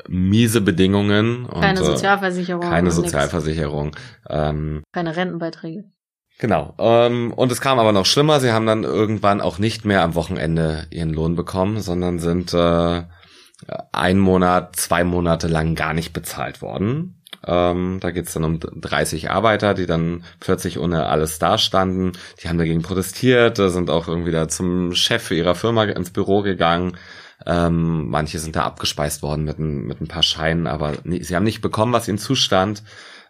miese 0.08 0.62
Bedingungen. 0.62 1.48
Keine 1.48 1.80
und, 1.80 1.88
äh, 1.88 1.92
Sozialversicherung. 1.92 2.62
Keine 2.62 2.92
Sozialversicherung. 2.92 3.96
Ähm, 4.30 4.84
keine 4.92 5.16
Rentenbeiträge. 5.16 5.86
Genau. 6.40 6.74
Ähm, 6.80 7.34
und 7.34 7.52
es 7.52 7.62
kam 7.62 7.78
aber 7.78 7.92
noch 7.92 8.06
schlimmer. 8.06 8.40
Sie 8.40 8.52
haben 8.52 8.66
dann 8.66 8.84
irgendwann 8.84 9.42
auch 9.42 9.60
nicht 9.60 9.86
mehr 9.86 10.02
am 10.02 10.16
Wochenende 10.16 10.88
ihren 10.90 11.14
Lohn 11.14 11.36
bekommen, 11.36 11.82
sondern 11.82 12.18
sind 12.18 12.54
äh, 12.54 13.04
ein 13.92 14.20
Monat, 14.20 14.76
zwei 14.76 15.04
Monate 15.04 15.48
lang 15.48 15.76
gar 15.76 15.94
nicht 15.94 16.14
bezahlt 16.14 16.62
worden. 16.62 17.22
Ähm, 17.46 17.98
da 18.02 18.12
geht's 18.12 18.34
dann 18.34 18.44
um 18.44 18.60
30 18.60 19.32
Arbeiter, 19.32 19.74
die 19.74 19.86
dann 19.86 20.24
plötzlich 20.40 20.78
ohne 20.78 21.08
alles 21.08 21.40
dastanden. 21.40 22.12
Die 22.42 22.50
haben 22.50 22.58
dagegen 22.58 22.82
protestiert, 22.82 23.58
sind 23.58 23.90
auch 23.90 24.08
irgendwie 24.08 24.32
da 24.32 24.48
zum 24.48 24.94
Chef 24.94 25.32
ihrer 25.32 25.56
Firma 25.56 25.86
ins 25.86 26.12
Büro 26.12 26.42
gegangen. 26.42 26.98
Ähm, 27.46 28.10
manche 28.10 28.38
sind 28.38 28.56
da 28.56 28.64
abgespeist 28.64 29.24
worden 29.24 29.46
mit 29.46 29.58
ein, 29.58 29.86
mit 29.86 30.00
ein 30.00 30.08
paar 30.08 30.22
Scheinen, 30.22 30.68
aber 30.68 30.94
nie, 31.04 31.24
sie 31.24 31.36
haben 31.36 31.44
nicht 31.44 31.62
bekommen, 31.62 31.94
was 31.94 32.08
ihnen 32.08 32.20
zustand. 32.20 32.84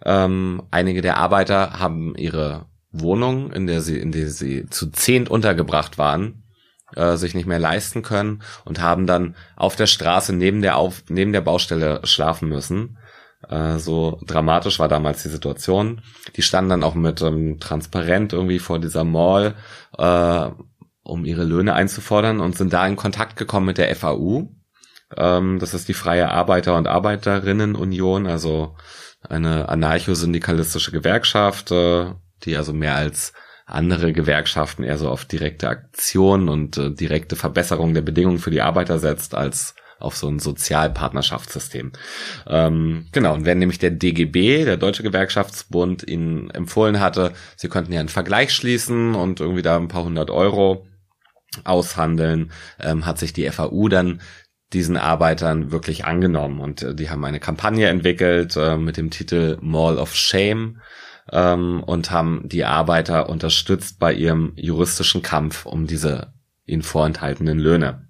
Ähm, 0.04 0.64
einige 0.72 1.02
der 1.02 1.18
Arbeiter 1.18 1.80
haben 1.80 2.16
ihre 2.16 2.66
Wohnung, 2.92 3.54
in 3.54 3.68
der 3.68 3.80
sie, 3.80 3.98
in 3.98 4.12
der 4.12 4.30
sie 4.30 4.66
zu 4.70 4.92
zehnt 4.92 5.30
untergebracht 5.30 5.98
waren, 5.98 6.41
äh, 6.96 7.16
sich 7.18 7.34
nicht 7.34 7.48
mehr 7.48 7.60
leisten 7.60 8.02
können 8.02 8.42
und 8.66 8.82
haben 8.82 9.08
dann 9.08 9.36
auf 9.56 9.76
der 9.76 9.88
Straße 9.88 10.34
neben 10.34 10.62
der 10.62 10.78
auf 10.78 11.04
neben 11.10 11.34
der 11.34 11.42
Baustelle 11.42 12.02
schlafen 12.04 12.50
müssen. 12.50 12.98
Äh, 13.48 13.78
so 13.80 14.20
dramatisch 14.26 14.80
war 14.80 14.88
damals 14.88 15.24
die 15.24 15.30
Situation. 15.30 16.02
Die 16.36 16.42
standen 16.42 16.70
dann 16.70 16.84
auch 16.84 16.96
mit 16.96 17.22
ähm, 17.22 17.60
transparent 17.60 18.34
irgendwie 18.34 18.60
vor 18.60 18.80
dieser 18.80 19.04
Mall, 19.04 19.56
äh, 19.98 20.50
um 21.04 21.26
ihre 21.26 21.44
Löhne 21.44 21.74
einzufordern 21.74 22.40
und 22.40 22.58
sind 22.58 22.74
da 22.74 22.86
in 22.86 22.96
Kontakt 22.96 23.36
gekommen 23.36 23.66
mit 23.66 23.78
der 23.78 23.94
FAU. 23.96 24.50
Ähm, 25.18 25.60
das 25.60 25.74
ist 25.74 25.88
die 25.88 25.94
Freie 25.94 26.30
Arbeiter- 26.30 26.78
und 26.78 26.88
Arbeiterinnenunion, 26.88 28.28
also 28.28 28.76
eine 29.28 29.70
anarcho-syndikalistische 29.70 30.92
Gewerkschaft, 30.92 31.72
äh, 31.72 32.14
die 32.44 32.56
also 32.56 32.74
mehr 32.74 32.96
als 32.96 33.34
andere 33.72 34.14
Gewerkschaften 34.14 34.84
eher 34.84 34.98
so 34.98 35.10
auf 35.10 35.26
direkte 35.26 35.70
Aktion 35.70 36.50
und 36.50 36.78
äh, 36.78 36.92
direkte 36.92 37.36
Verbesserung 37.36 37.94
der 37.94 38.02
Bedingungen 38.02 38.40
für 38.40 38.52
die 38.52 38.62
Arbeiter 38.62 39.00
setzt, 39.00 39.36
als 39.36 39.76
auf 40.02 40.18
so 40.18 40.28
ein 40.28 40.40
Sozialpartnerschaftssystem. 40.40 41.92
Ähm, 42.48 43.08
genau, 43.12 43.34
und 43.34 43.46
wenn 43.46 43.60
nämlich 43.60 43.80
der 43.80 43.92
DGB, 43.92 44.66
der 44.66 44.78
Deutsche 44.78 45.04
Gewerkschaftsbund, 45.04 46.08
ihnen 46.08 46.50
empfohlen 46.50 47.00
hatte, 47.00 47.34
sie 47.56 47.70
könnten 47.70 47.94
ja 47.94 48.00
einen 48.00 48.10
Vergleich 48.10 48.54
schließen 48.54 49.16
und 49.16 49.40
irgendwie 49.40 49.62
da 49.62 49.78
ein 49.78 49.88
paar 49.88 50.04
hundert 50.04 50.30
Euro 50.30 50.88
aushandeln, 51.64 52.52
ähm, 52.80 53.06
hat 53.06 53.20
sich 53.20 53.34
die 53.34 53.50
FAU 53.50 53.90
dann 53.90 54.22
diesen 54.74 54.96
Arbeitern 54.96 55.72
wirklich 55.72 56.06
angenommen 56.06 56.62
und 56.62 56.82
äh, 56.82 56.96
die 56.96 57.10
haben 57.10 57.26
eine 57.26 57.40
Kampagne 57.40 57.88
entwickelt 57.88 58.56
äh, 58.56 58.78
mit 58.78 58.98
dem 58.98 59.10
Titel 59.10 59.58
Mall 59.62 59.98
of 59.98 60.16
Shame 60.16 60.80
ähm, 61.32 61.84
und 61.84 62.12
haben 62.12 62.48
die 62.48 62.66
Arbeiter 62.66 63.30
unterstützt 63.30 64.00
bei 64.00 64.14
ihrem 64.14 64.54
juristischen 64.56 65.22
Kampf 65.22 65.66
um 65.66 65.88
diese 65.88 66.34
ihnen 66.66 66.84
vorenthaltenen 66.84 67.60
Löhne. 67.60 68.08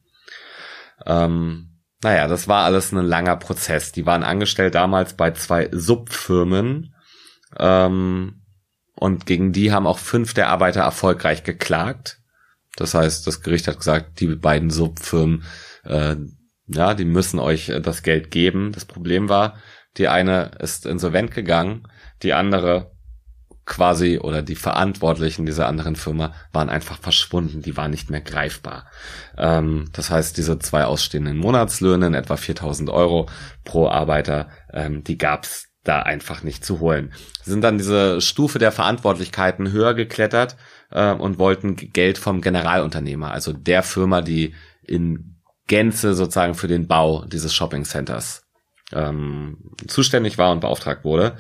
Ähm, 1.06 1.80
naja, 2.04 2.28
das 2.28 2.48
war 2.48 2.66
alles 2.66 2.92
ein 2.92 3.06
langer 3.06 3.38
Prozess. 3.38 3.92
Die 3.92 4.06
waren 4.06 4.24
angestellt 4.24 4.76
damals 4.76 5.16
bei 5.16 5.32
zwei 5.32 5.70
Subfirmen 5.72 6.96
ähm, 7.58 8.42
und 8.96 9.26
gegen 9.26 9.52
die 9.52 9.72
haben 9.72 9.88
auch 9.88 10.00
fünf 10.00 10.34
der 10.34 10.50
Arbeiter 10.50 10.82
erfolgreich 10.82 11.44
geklagt. 11.44 12.20
Das 12.76 12.94
heißt, 12.94 13.28
das 13.28 13.42
Gericht 13.42 13.68
hat 13.68 13.78
gesagt, 13.78 14.20
die 14.20 14.28
beiden 14.28 14.70
Subfirmen, 14.70 15.44
äh, 15.84 16.16
ja, 16.68 16.94
die 16.94 17.06
müssen 17.06 17.40
euch 17.40 17.72
das 17.82 18.02
Geld 18.02 18.32
geben. 18.32 18.72
Das 18.72 18.86
Problem 18.86 19.30
war, 19.30 19.58
die 19.98 20.08
eine 20.08 20.52
ist 20.60 20.86
insolvent 20.86 21.32
gegangen, 21.32 21.88
die 22.24 22.34
andere 22.34 22.92
quasi 23.66 24.20
oder 24.20 24.42
die 24.42 24.56
Verantwortlichen 24.56 25.46
dieser 25.46 25.68
anderen 25.68 25.96
Firma 25.96 26.34
waren 26.52 26.70
einfach 26.70 26.98
verschwunden, 27.00 27.62
die 27.62 27.78
waren 27.78 27.92
nicht 27.92 28.10
mehr 28.10 28.22
greifbar. 28.22 28.86
Ähm, 29.38 29.90
das 29.94 30.10
heißt, 30.10 30.38
diese 30.38 30.60
zwei 30.60 30.86
ausstehenden 30.86 31.38
Monatslöhne 31.38 32.08
in 32.08 32.14
etwa 32.14 32.38
4000 32.38 32.90
Euro 32.90 33.30
pro 33.64 33.88
Arbeiter, 33.88 34.50
ähm, 34.74 35.04
die 35.04 35.18
gab's 35.18 35.68
da 35.84 36.02
einfach 36.02 36.44
nicht 36.44 36.64
zu 36.64 36.80
holen. 36.80 37.14
Sie 37.44 37.52
sind 37.52 37.62
dann 37.62 37.78
diese 37.78 38.22
Stufe 38.22 38.60
der 38.60 38.72
Verantwortlichkeiten 38.72 39.72
höher 39.72 39.94
geklettert 39.94 40.56
äh, 40.92 41.12
und 41.12 41.40
wollten 41.40 41.76
Geld 41.76 42.18
vom 42.18 42.42
Generalunternehmer, 42.42 43.32
also 43.32 43.54
der 43.54 43.84
Firma, 43.84 44.22
die 44.22 44.54
in 44.84 45.42
Gänze 45.68 46.14
sozusagen 46.14 46.56
für 46.56 46.68
den 46.68 46.88
Bau 46.88 47.26
dieses 47.26 47.54
Shopping 47.54 47.86
Centers 47.86 48.44
ähm, 48.92 49.72
zuständig 49.88 50.38
war 50.38 50.52
und 50.52 50.60
beauftragt 50.60 51.04
wurde. 51.04 51.38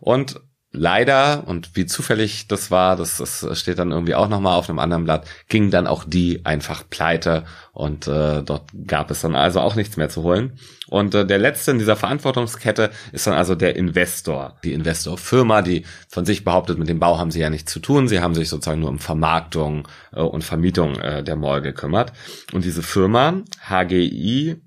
Und 0.00 0.40
leider, 0.72 1.46
und 1.46 1.74
wie 1.74 1.86
zufällig 1.86 2.46
das 2.48 2.70
war, 2.70 2.96
das, 2.96 3.16
das 3.16 3.46
steht 3.58 3.78
dann 3.78 3.90
irgendwie 3.90 4.14
auch 4.14 4.28
nochmal 4.28 4.56
auf 4.56 4.68
einem 4.68 4.78
anderen 4.78 5.04
Blatt, 5.04 5.26
ging 5.48 5.70
dann 5.70 5.86
auch 5.86 6.04
die 6.04 6.44
einfach 6.44 6.84
pleite 6.88 7.44
und 7.72 8.06
äh, 8.06 8.42
dort 8.42 8.70
gab 8.86 9.10
es 9.10 9.20
dann 9.20 9.34
also 9.34 9.60
auch 9.60 9.74
nichts 9.74 9.96
mehr 9.96 10.08
zu 10.08 10.22
holen. 10.22 10.58
Und 10.88 11.14
äh, 11.14 11.26
der 11.26 11.38
letzte 11.38 11.72
in 11.72 11.78
dieser 11.78 11.96
Verantwortungskette 11.96 12.90
ist 13.12 13.26
dann 13.26 13.34
also 13.34 13.54
der 13.54 13.76
Investor. 13.76 14.58
Die 14.64 14.72
Investorfirma, 14.72 15.62
die 15.62 15.84
von 16.08 16.24
sich 16.24 16.44
behauptet, 16.44 16.78
mit 16.78 16.88
dem 16.88 17.00
Bau 17.00 17.18
haben 17.18 17.30
sie 17.30 17.40
ja 17.40 17.50
nichts 17.50 17.72
zu 17.72 17.80
tun. 17.80 18.08
Sie 18.08 18.20
haben 18.20 18.34
sich 18.34 18.48
sozusagen 18.48 18.80
nur 18.80 18.90
um 18.90 18.98
Vermarktung 18.98 19.88
äh, 20.12 20.20
und 20.20 20.44
Vermietung 20.44 20.96
äh, 20.96 21.22
der 21.22 21.36
Mall 21.36 21.62
gekümmert. 21.62 22.12
Und 22.52 22.64
diese 22.64 22.82
Firma, 22.82 23.42
HGI, 23.68 24.60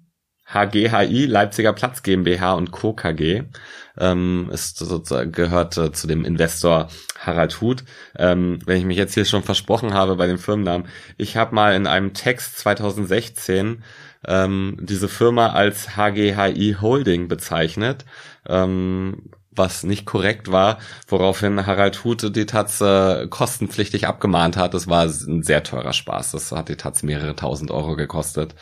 HGHI, 0.46 1.26
Leipziger 1.26 1.74
Platz 1.74 2.04
GmbH 2.04 2.54
und 2.54 2.72
Co. 2.72 2.94
KG, 2.94 3.44
ähm, 3.98 4.50
ist 4.52 4.78
sozusagen 4.78 5.32
gehört 5.32 5.78
äh, 5.78 5.92
zu 5.92 6.08
dem 6.08 6.26
Investor 6.26 6.90
Harald 7.20 7.62
Huth. 7.62 7.84
Ähm, 8.18 8.60
wenn 8.66 8.78
ich 8.78 8.86
mich 8.86 8.98
jetzt 8.98 9.14
hier 9.14 9.26
schon 9.26 9.44
versprochen 9.44 9.94
habe 9.94 10.16
bei 10.16 10.28
dem 10.28 10.38
Firmennamen, 10.38 10.88
ich 11.18 11.38
habe 11.38 11.56
mal 11.56 11.76
in 11.76 11.88
einem 11.88 12.14
Text 12.14 12.58
2016 12.60 13.84
ähm, 14.28 14.78
diese 14.80 15.10
Firma 15.10 15.50
als 15.52 15.96
HGHI 15.96 16.78
Holding 16.80 17.28
bezeichnet. 17.28 18.06
Ähm, 18.48 19.30
was 19.56 19.84
nicht 19.84 20.06
korrekt 20.06 20.52
war, 20.52 20.80
woraufhin 21.08 21.66
Harald 21.66 22.04
Huth 22.04 22.36
die 22.36 22.46
Taz 22.46 22.82
äh, 22.82 23.28
kostenpflichtig 23.28 24.08
abgemahnt 24.08 24.58
hat. 24.58 24.74
Das 24.74 24.88
war 24.88 25.04
ein 25.04 25.44
sehr 25.44 25.64
teurer 25.64 25.94
Spaß. 25.94 26.32
Das 26.32 26.52
hat 26.52 26.70
die 26.70 26.76
Taz 26.76 27.04
mehrere 27.04 27.36
tausend 27.36 27.72
Euro 27.72 27.96
gekostet. 27.96 28.56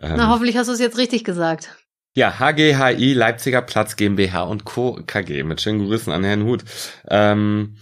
Ähm, 0.00 0.14
Na, 0.16 0.28
hoffentlich 0.28 0.56
hast 0.56 0.68
du 0.68 0.72
es 0.72 0.80
jetzt 0.80 0.98
richtig 0.98 1.24
gesagt. 1.24 1.76
Ja, 2.14 2.38
HGHI 2.40 3.12
Leipziger 3.14 3.62
Platz 3.62 3.96
GmbH 3.96 4.42
und 4.42 4.64
Co. 4.64 4.98
KG 5.06 5.44
mit 5.44 5.60
schönen 5.60 5.86
Grüßen 5.86 6.12
an 6.12 6.24
Herrn 6.24 6.44
Huth. 6.44 6.64
Ähm, 7.08 7.76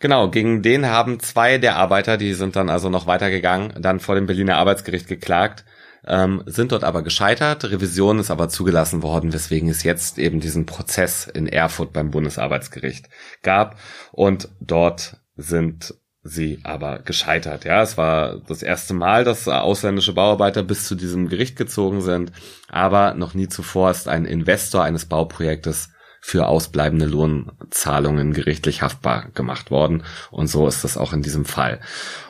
genau, 0.00 0.30
gegen 0.30 0.62
den 0.62 0.86
haben 0.86 1.20
zwei 1.20 1.58
der 1.58 1.76
Arbeiter, 1.76 2.16
die 2.16 2.32
sind 2.32 2.56
dann 2.56 2.70
also 2.70 2.88
noch 2.88 3.06
weitergegangen, 3.06 3.74
dann 3.82 4.00
vor 4.00 4.14
dem 4.14 4.26
Berliner 4.26 4.56
Arbeitsgericht 4.56 5.08
geklagt, 5.08 5.64
ähm, 6.06 6.42
sind 6.46 6.72
dort 6.72 6.84
aber 6.84 7.02
gescheitert. 7.02 7.64
Revision 7.64 8.18
ist 8.18 8.30
aber 8.30 8.48
zugelassen 8.48 9.02
worden, 9.02 9.32
weswegen 9.32 9.68
es 9.68 9.82
jetzt 9.82 10.18
eben 10.18 10.40
diesen 10.40 10.64
Prozess 10.64 11.26
in 11.26 11.46
Erfurt 11.46 11.92
beim 11.92 12.10
Bundesarbeitsgericht 12.10 13.08
gab 13.42 13.78
und 14.10 14.48
dort 14.60 15.16
sind 15.36 15.94
sie 16.22 16.60
aber 16.62 17.00
gescheitert. 17.00 17.64
Ja, 17.64 17.82
es 17.82 17.98
war 17.98 18.38
das 18.46 18.62
erste 18.62 18.94
Mal, 18.94 19.24
dass 19.24 19.48
ausländische 19.48 20.12
Bauarbeiter 20.12 20.62
bis 20.62 20.86
zu 20.86 20.94
diesem 20.94 21.28
Gericht 21.28 21.56
gezogen 21.56 22.00
sind, 22.00 22.32
aber 22.68 23.14
noch 23.14 23.34
nie 23.34 23.48
zuvor 23.48 23.90
ist 23.90 24.08
ein 24.08 24.24
Investor 24.24 24.84
eines 24.84 25.06
Bauprojektes 25.06 25.90
für 26.24 26.46
ausbleibende 26.46 27.06
Lohnzahlungen 27.06 28.32
gerichtlich 28.32 28.80
haftbar 28.80 29.30
gemacht 29.34 29.72
worden. 29.72 30.04
Und 30.30 30.46
so 30.46 30.68
ist 30.68 30.84
das 30.84 30.96
auch 30.96 31.12
in 31.12 31.22
diesem 31.22 31.44
Fall. 31.44 31.80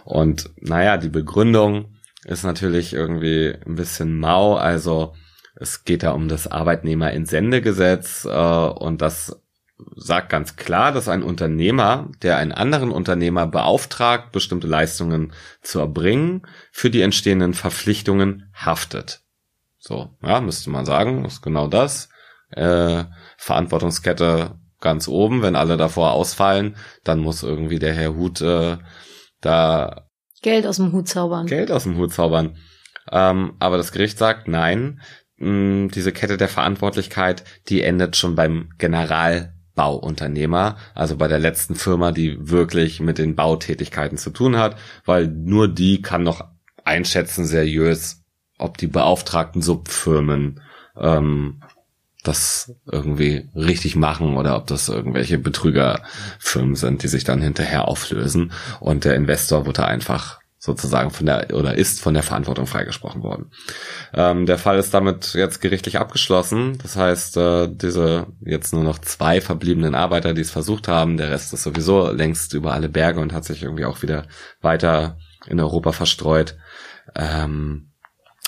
Und 0.04 0.50
naja, 0.56 0.96
die 0.96 1.10
Begründung 1.10 1.94
ist 2.24 2.42
natürlich 2.42 2.94
irgendwie 2.94 3.54
ein 3.66 3.74
bisschen 3.74 4.18
mau. 4.18 4.54
Also 4.54 5.14
es 5.56 5.84
geht 5.84 6.04
da 6.04 6.12
um 6.12 6.28
das 6.28 6.50
Arbeitnehmerentsendegesetz 6.50 8.24
äh, 8.24 8.30
und 8.30 9.02
das 9.02 9.41
sagt 9.96 10.30
ganz 10.30 10.56
klar, 10.56 10.92
dass 10.92 11.08
ein 11.08 11.22
Unternehmer, 11.22 12.10
der 12.22 12.36
einen 12.36 12.52
anderen 12.52 12.90
Unternehmer 12.90 13.46
beauftragt, 13.46 14.32
bestimmte 14.32 14.66
Leistungen 14.66 15.32
zu 15.60 15.80
erbringen, 15.80 16.46
für 16.70 16.90
die 16.90 17.02
entstehenden 17.02 17.54
Verpflichtungen 17.54 18.52
haftet. 18.54 19.22
So, 19.78 20.10
ja, 20.22 20.40
müsste 20.40 20.70
man 20.70 20.86
sagen, 20.86 21.24
ist 21.24 21.42
genau 21.42 21.66
das. 21.66 22.08
Äh, 22.50 23.04
Verantwortungskette 23.36 24.58
ganz 24.80 25.08
oben, 25.08 25.42
wenn 25.42 25.56
alle 25.56 25.76
davor 25.76 26.12
ausfallen, 26.12 26.76
dann 27.04 27.20
muss 27.20 27.42
irgendwie 27.42 27.78
der 27.78 27.94
Herr 27.94 28.14
Hut 28.14 28.40
äh, 28.40 28.78
da 29.40 30.08
Geld 30.42 30.66
aus 30.66 30.76
dem 30.76 30.92
Hut 30.92 31.08
zaubern. 31.08 31.46
Geld 31.46 31.70
aus 31.70 31.84
dem 31.84 31.96
Hut 31.96 32.12
zaubern. 32.12 32.56
Ähm, 33.10 33.54
aber 33.60 33.76
das 33.76 33.92
Gericht 33.92 34.18
sagt, 34.18 34.48
nein, 34.48 35.00
mh, 35.36 35.88
diese 35.94 36.12
Kette 36.12 36.36
der 36.36 36.48
Verantwortlichkeit, 36.48 37.44
die 37.68 37.82
endet 37.82 38.16
schon 38.16 38.34
beim 38.34 38.70
General 38.78 39.54
Bauunternehmer, 39.74 40.76
also 40.94 41.16
bei 41.16 41.28
der 41.28 41.38
letzten 41.38 41.74
Firma, 41.74 42.12
die 42.12 42.50
wirklich 42.50 43.00
mit 43.00 43.18
den 43.18 43.34
Bautätigkeiten 43.34 44.18
zu 44.18 44.30
tun 44.30 44.56
hat, 44.56 44.76
weil 45.04 45.28
nur 45.28 45.68
die 45.68 46.02
kann 46.02 46.22
noch 46.22 46.44
einschätzen 46.84 47.46
seriös, 47.46 48.22
ob 48.58 48.78
die 48.78 48.86
beauftragten 48.86 49.62
Subfirmen 49.62 50.60
ähm, 50.96 51.62
das 52.22 52.74
irgendwie 52.90 53.48
richtig 53.54 53.96
machen 53.96 54.36
oder 54.36 54.56
ob 54.56 54.66
das 54.68 54.88
irgendwelche 54.88 55.38
Betrügerfirmen 55.38 56.76
sind, 56.76 57.02
die 57.02 57.08
sich 57.08 57.24
dann 57.24 57.42
hinterher 57.42 57.88
auflösen. 57.88 58.52
Und 58.78 59.04
der 59.04 59.16
Investor 59.16 59.66
wurde 59.66 59.86
einfach 59.86 60.41
sozusagen 60.64 61.10
von 61.10 61.26
der 61.26 61.52
oder 61.54 61.74
ist 61.74 62.00
von 62.00 62.14
der 62.14 62.22
Verantwortung 62.22 62.68
freigesprochen 62.68 63.24
worden. 63.24 63.50
Ähm, 64.14 64.46
der 64.46 64.58
Fall 64.58 64.78
ist 64.78 64.94
damit 64.94 65.34
jetzt 65.34 65.60
gerichtlich 65.60 65.98
abgeschlossen. 65.98 66.78
Das 66.80 66.94
heißt, 66.94 67.36
äh, 67.36 67.68
diese 67.68 68.28
jetzt 68.40 68.72
nur 68.72 68.84
noch 68.84 69.00
zwei 69.00 69.40
verbliebenen 69.40 69.96
Arbeiter, 69.96 70.34
die 70.34 70.40
es 70.40 70.52
versucht 70.52 70.86
haben, 70.86 71.16
der 71.16 71.32
Rest 71.32 71.52
ist 71.52 71.64
sowieso 71.64 72.12
längst 72.12 72.54
über 72.54 72.74
alle 72.74 72.88
Berge 72.88 73.18
und 73.18 73.32
hat 73.32 73.44
sich 73.44 73.64
irgendwie 73.64 73.86
auch 73.86 74.02
wieder 74.02 74.28
weiter 74.60 75.18
in 75.48 75.58
Europa 75.58 75.90
verstreut, 75.90 76.56
ähm, 77.16 77.90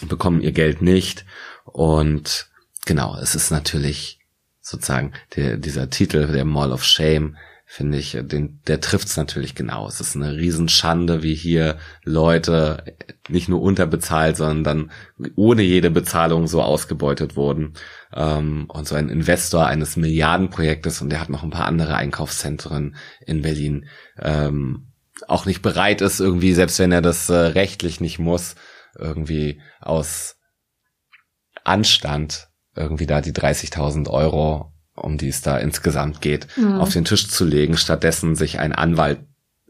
bekommen 0.06 0.40
ihr 0.40 0.52
Geld 0.52 0.82
nicht. 0.82 1.24
Und 1.64 2.46
genau, 2.86 3.18
es 3.18 3.34
ist 3.34 3.50
natürlich 3.50 4.20
sozusagen 4.60 5.14
der, 5.34 5.56
dieser 5.56 5.90
Titel, 5.90 6.28
der 6.28 6.44
Mall 6.44 6.70
of 6.70 6.84
Shame, 6.84 7.36
finde 7.74 7.98
ich, 7.98 8.16
den, 8.22 8.60
der 8.68 8.80
trifft's 8.80 9.16
natürlich 9.16 9.56
genau. 9.56 9.88
Es 9.88 10.00
ist 10.00 10.14
eine 10.14 10.36
Riesenschande, 10.36 11.24
wie 11.24 11.34
hier 11.34 11.76
Leute 12.04 12.96
nicht 13.28 13.48
nur 13.48 13.60
unterbezahlt, 13.60 14.36
sondern 14.36 14.62
dann 14.62 14.92
ohne 15.34 15.62
jede 15.62 15.90
Bezahlung 15.90 16.46
so 16.46 16.62
ausgebeutet 16.62 17.34
wurden. 17.34 17.72
Ähm, 18.14 18.66
und 18.68 18.86
so 18.86 18.94
ein 18.94 19.08
Investor 19.08 19.66
eines 19.66 19.96
Milliardenprojektes 19.96 21.02
und 21.02 21.10
der 21.10 21.20
hat 21.20 21.30
noch 21.30 21.42
ein 21.42 21.50
paar 21.50 21.66
andere 21.66 21.96
Einkaufszentren 21.96 22.94
in 23.26 23.42
Berlin, 23.42 23.86
ähm, 24.20 24.92
auch 25.26 25.44
nicht 25.44 25.60
bereit 25.60 26.00
ist, 26.00 26.20
irgendwie, 26.20 26.54
selbst 26.54 26.78
wenn 26.78 26.92
er 26.92 27.02
das 27.02 27.28
äh, 27.28 27.34
rechtlich 27.34 28.00
nicht 28.00 28.20
muss, 28.20 28.54
irgendwie 28.96 29.60
aus 29.80 30.36
Anstand 31.64 32.50
irgendwie 32.76 33.06
da 33.06 33.20
die 33.20 33.32
30.000 33.32 34.08
Euro 34.08 34.73
um 34.94 35.18
die 35.18 35.28
es 35.28 35.42
da 35.42 35.58
insgesamt 35.58 36.20
geht, 36.20 36.46
mhm. 36.56 36.74
auf 36.74 36.92
den 36.92 37.04
Tisch 37.04 37.28
zu 37.28 37.44
legen, 37.44 37.76
stattdessen 37.76 38.36
sich 38.36 38.58
ein 38.58 38.72
Anwalt 38.72 39.20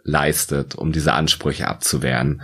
leistet, 0.02 0.74
um 0.74 0.92
diese 0.92 1.14
Ansprüche 1.14 1.66
abzuwehren. 1.68 2.42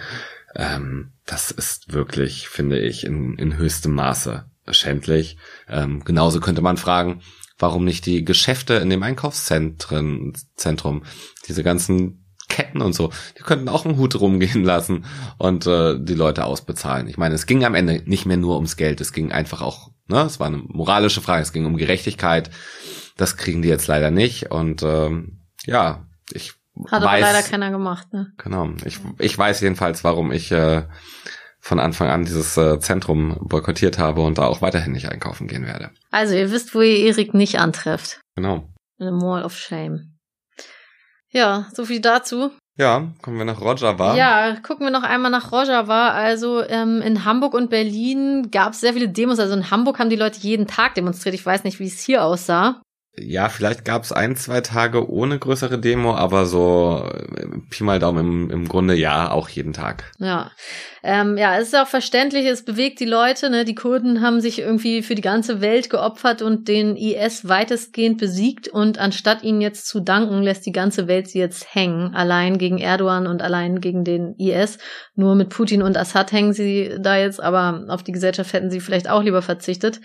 Ähm, 0.55 1.13
das 1.27 1.51
ist 1.51 1.93
wirklich, 1.93 2.49
finde 2.49 2.79
ich, 2.79 3.05
in, 3.05 3.37
in 3.37 3.57
höchstem 3.57 3.93
Maße 3.93 4.45
schändlich. 4.71 5.37
Ähm, 5.69 6.03
genauso 6.05 6.41
könnte 6.41 6.63
man 6.63 6.77
fragen, 6.77 7.23
warum 7.59 7.85
nicht 7.85 8.07
die 8.07 8.25
Geschäfte 8.25 8.75
in 8.75 8.91
dem 8.91 9.03
Einkaufszentren, 9.03 10.33
Zentrum, 10.57 11.05
diese 11.47 11.63
ganzen 11.63 12.20
Ketten 12.51 12.83
und 12.83 12.93
so, 12.93 13.11
die 13.39 13.43
könnten 13.43 13.71
auch 13.71 13.87
einen 13.87 13.97
Hut 13.97 14.21
rumgehen 14.21 14.65
lassen 14.65 15.07
und 15.39 15.67
äh, 15.67 15.99
die 15.99 16.15
Leute 16.15 16.45
ausbezahlen. 16.45 17.09
Ich 17.09 17.17
meine, 17.17 17.35
es 17.35 17.47
ging 17.47 17.65
am 17.65 17.75
Ende 17.75 18.03
nicht 18.05 18.27
mehr 18.27 18.37
nur 18.37 18.57
ums 18.57 18.77
Geld, 18.77 19.01
es 19.01 19.15
ging 19.15 19.33
einfach 19.33 19.63
auch 19.63 19.91
Ne? 20.11 20.23
Es 20.23 20.41
war 20.41 20.49
eine 20.49 20.59
moralische 20.59 21.21
Frage, 21.21 21.43
es 21.43 21.53
ging 21.53 21.65
um 21.65 21.77
Gerechtigkeit. 21.77 22.51
Das 23.17 23.37
kriegen 23.37 23.63
die 23.63 23.69
jetzt 23.69 23.87
leider 23.87 24.11
nicht. 24.11 24.51
Und 24.51 24.83
ähm, 24.83 25.41
ja, 25.65 26.07
ich 26.33 26.55
hat 26.91 27.03
weiß, 27.03 27.23
aber 27.23 27.33
leider 27.33 27.43
keiner 27.43 27.71
gemacht. 27.71 28.13
Ne? 28.13 28.33
Genau. 28.37 28.71
Ich, 28.85 29.01
ich 29.19 29.39
weiß 29.39 29.61
jedenfalls, 29.61 30.03
warum 30.05 30.33
ich 30.33 30.51
äh, 30.51 30.83
von 31.61 31.79
Anfang 31.79 32.09
an 32.09 32.25
dieses 32.25 32.57
äh, 32.57 32.81
Zentrum 32.81 33.39
boykottiert 33.41 33.99
habe 33.99 34.23
und 34.23 34.39
da 34.39 34.47
auch 34.47 34.63
weiterhin 34.63 34.93
nicht 34.93 35.09
einkaufen 35.09 35.47
gehen 35.47 35.67
werde. 35.67 35.91
Also 36.11 36.35
ihr 36.35 36.51
wisst, 36.51 36.75
wo 36.75 36.81
ihr 36.81 37.07
Erik 37.07 37.33
nicht 37.35 37.59
antrefft. 37.61 38.21
Genau. 38.35 38.69
In 38.99 39.07
the 39.07 39.13
Mall 39.13 39.45
of 39.45 39.57
Shame. 39.57 40.10
Ja, 41.33 41.67
so 41.73 41.85
viel 41.85 42.01
dazu. 42.01 42.51
Ja, 42.77 43.09
kommen 43.23 43.39
wir 43.39 43.45
nach 43.45 43.61
Rojava. 43.61 44.17
Ja, 44.17 44.57
gucken 44.57 44.87
wir 44.87 44.91
noch 44.91 45.03
einmal 45.03 45.31
nach 45.31 45.53
Rojava. 45.53 46.11
Also 46.11 46.63
ähm, 46.67 47.03
in 47.03 47.25
Hamburg 47.25 47.55
und 47.55 47.69
Berlin 47.69 48.51
gab 48.51 48.73
es 48.73 48.81
sehr 48.81 48.95
viele 48.95 49.09
Demos. 49.09 49.39
Also 49.39 49.55
in 49.55 49.71
Hamburg 49.71 49.99
haben 49.99 50.11
die 50.11 50.17
Leute 50.17 50.41
jeden 50.41 50.67
Tag 50.67 50.95
demonstriert. 50.95 51.35
Ich 51.35 51.45
weiß 51.45 51.65
nicht, 51.65 51.79
wie 51.79 51.87
es 51.87 52.01
hier 52.01 52.25
aussah 52.25 52.81
ja, 53.17 53.49
vielleicht 53.49 53.85
gab 53.85 54.05
es 54.05 54.13
ein, 54.13 54.37
zwei 54.37 54.61
Tage 54.61 55.11
ohne 55.11 55.39
größere 55.39 55.79
Demo, 55.79 56.15
aber 56.15 56.47
so 56.47 57.05
äh, 57.13 57.47
Pi 57.69 57.83
mal 57.83 57.99
Daumen 57.99 58.45
im, 58.45 58.51
im 58.51 58.69
Grunde 58.69 58.95
ja, 58.95 59.31
auch 59.31 59.49
jeden 59.49 59.73
Tag. 59.73 60.05
Ja. 60.19 60.53
Ähm, 61.03 61.37
ja, 61.37 61.59
es 61.59 61.69
ist 61.69 61.77
auch 61.77 61.89
verständlich, 61.89 62.47
es 62.47 62.65
bewegt 62.65 63.01
die 63.01 63.07
Leute, 63.07 63.51
ne? 63.51 63.65
Die 63.65 63.75
Kurden 63.75 64.21
haben 64.21 64.41
sich 64.41 64.61
irgendwie 64.61 65.03
für 65.03 65.17
die 65.17 65.23
ganze 65.23 65.61
Welt 65.61 65.91
geopfert 65.91 66.41
und 66.41 66.69
den 66.69 66.97
IS 66.97 67.49
weitestgehend 67.49 68.19
besiegt 68.19 68.69
und 68.69 68.99
anstatt 68.99 69.43
ihnen 69.43 69.61
jetzt 69.61 69.89
zu 69.89 70.01
danken, 70.01 70.43
lässt 70.43 70.65
die 70.65 70.73
ganze 70.73 71.09
Welt 71.09 71.29
sie 71.29 71.41
jetzt 71.41 71.75
hängen, 71.75 72.15
allein 72.15 72.59
gegen 72.59 72.79
Erdogan 72.79 73.27
und 73.27 73.43
allein 73.43 73.81
gegen 73.81 74.05
den 74.05 74.35
IS. 74.39 74.79
Nur 75.15 75.35
mit 75.35 75.49
Putin 75.49 75.83
und 75.83 75.97
Assad 75.97 76.31
hängen 76.31 76.53
sie 76.53 76.97
da 77.01 77.17
jetzt, 77.17 77.43
aber 77.43 77.87
auf 77.89 78.05
die 78.05 78.13
Gesellschaft 78.13 78.53
hätten 78.53 78.71
sie 78.71 78.81
vielleicht 78.81 79.11
auch 79.11 79.23
lieber 79.23 79.43
verzichtet. 79.43 80.01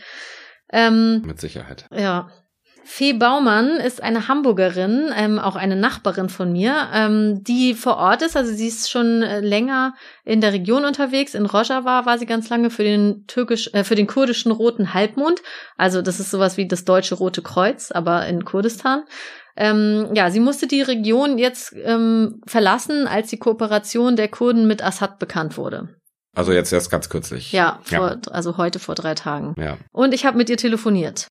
Ähm, 0.71 1.21
mit 1.25 1.39
Sicherheit. 1.39 1.85
Ja, 1.95 2.29
Fee 2.87 3.13
Baumann 3.13 3.77
ist 3.77 4.01
eine 4.03 4.27
Hamburgerin, 4.27 5.11
ähm, 5.17 5.39
auch 5.39 5.55
eine 5.55 5.75
Nachbarin 5.75 6.29
von 6.29 6.51
mir, 6.51 6.87
ähm, 6.93 7.43
die 7.43 7.73
vor 7.73 7.97
Ort 7.97 8.21
ist. 8.21 8.37
Also 8.37 8.53
sie 8.53 8.67
ist 8.67 8.91
schon 8.91 9.23
äh, 9.23 9.39
länger 9.39 9.95
in 10.23 10.39
der 10.39 10.53
Region 10.53 10.85
unterwegs. 10.85 11.33
In 11.33 11.47
Rojava 11.47 12.05
war 12.05 12.19
sie 12.19 12.27
ganz 12.27 12.47
lange 12.49 12.69
für 12.69 12.83
den 12.83 13.25
türkisch, 13.25 13.71
äh, 13.73 13.83
für 13.83 13.95
den 13.95 14.05
kurdischen 14.05 14.51
Roten 14.51 14.93
Halbmond. 14.93 15.41
Also 15.77 16.03
das 16.03 16.19
ist 16.19 16.29
sowas 16.29 16.57
wie 16.57 16.67
das 16.67 16.85
deutsche 16.85 17.15
Rote 17.15 17.41
Kreuz, 17.41 17.91
aber 17.91 18.27
in 18.27 18.45
Kurdistan. 18.45 19.03
Ähm, 19.57 20.09
ja, 20.13 20.29
sie 20.29 20.39
musste 20.39 20.67
die 20.67 20.83
Region 20.83 21.39
jetzt 21.39 21.73
ähm, 21.83 22.41
verlassen, 22.45 23.07
als 23.07 23.29
die 23.29 23.39
Kooperation 23.39 24.15
der 24.15 24.27
Kurden 24.27 24.67
mit 24.67 24.83
Assad 24.83 25.17
bekannt 25.17 25.57
wurde. 25.57 25.89
Also 26.35 26.51
jetzt 26.51 26.71
erst 26.71 26.91
ganz 26.91 27.09
kürzlich. 27.09 27.51
Ja, 27.51 27.79
vor, 27.81 28.11
ja. 28.11 28.31
also 28.31 28.57
heute 28.57 28.77
vor 28.77 28.93
drei 28.93 29.15
Tagen. 29.15 29.55
Ja. 29.57 29.77
Und 29.91 30.13
ich 30.13 30.25
habe 30.25 30.37
mit 30.37 30.49
ihr 30.49 30.57
telefoniert. 30.57 31.27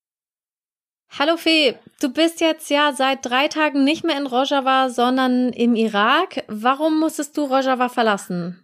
Hallo 1.19 1.37
Fee, 1.37 1.79
du 2.01 2.13
bist 2.13 2.41
jetzt 2.41 2.71
ja 2.71 2.93
seit 2.93 3.25
drei 3.25 3.49
Tagen 3.49 3.85
nicht 3.85 4.05
mehr 4.05 4.17
in 4.17 4.27
Rojava, 4.27 4.89
sondern 4.89 5.53
im 5.53 5.77
Irak. 5.77 6.43
Warum 6.49 6.99
musstest 6.99 7.37
du 7.37 7.45
Rojava 7.45 7.89
verlassen? 7.89 8.61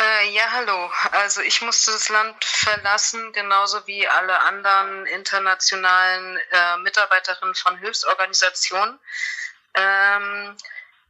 Äh, 0.00 0.30
ja, 0.30 0.50
hallo. 0.50 0.90
Also 1.12 1.42
ich 1.42 1.60
musste 1.60 1.90
das 1.90 2.08
Land 2.08 2.42
verlassen, 2.42 3.32
genauso 3.34 3.86
wie 3.86 4.08
alle 4.08 4.40
anderen 4.40 5.06
internationalen 5.06 6.38
äh, 6.52 6.76
Mitarbeiterinnen 6.78 7.54
von 7.54 7.76
Hilfsorganisationen, 7.76 8.98
ähm, 9.74 10.56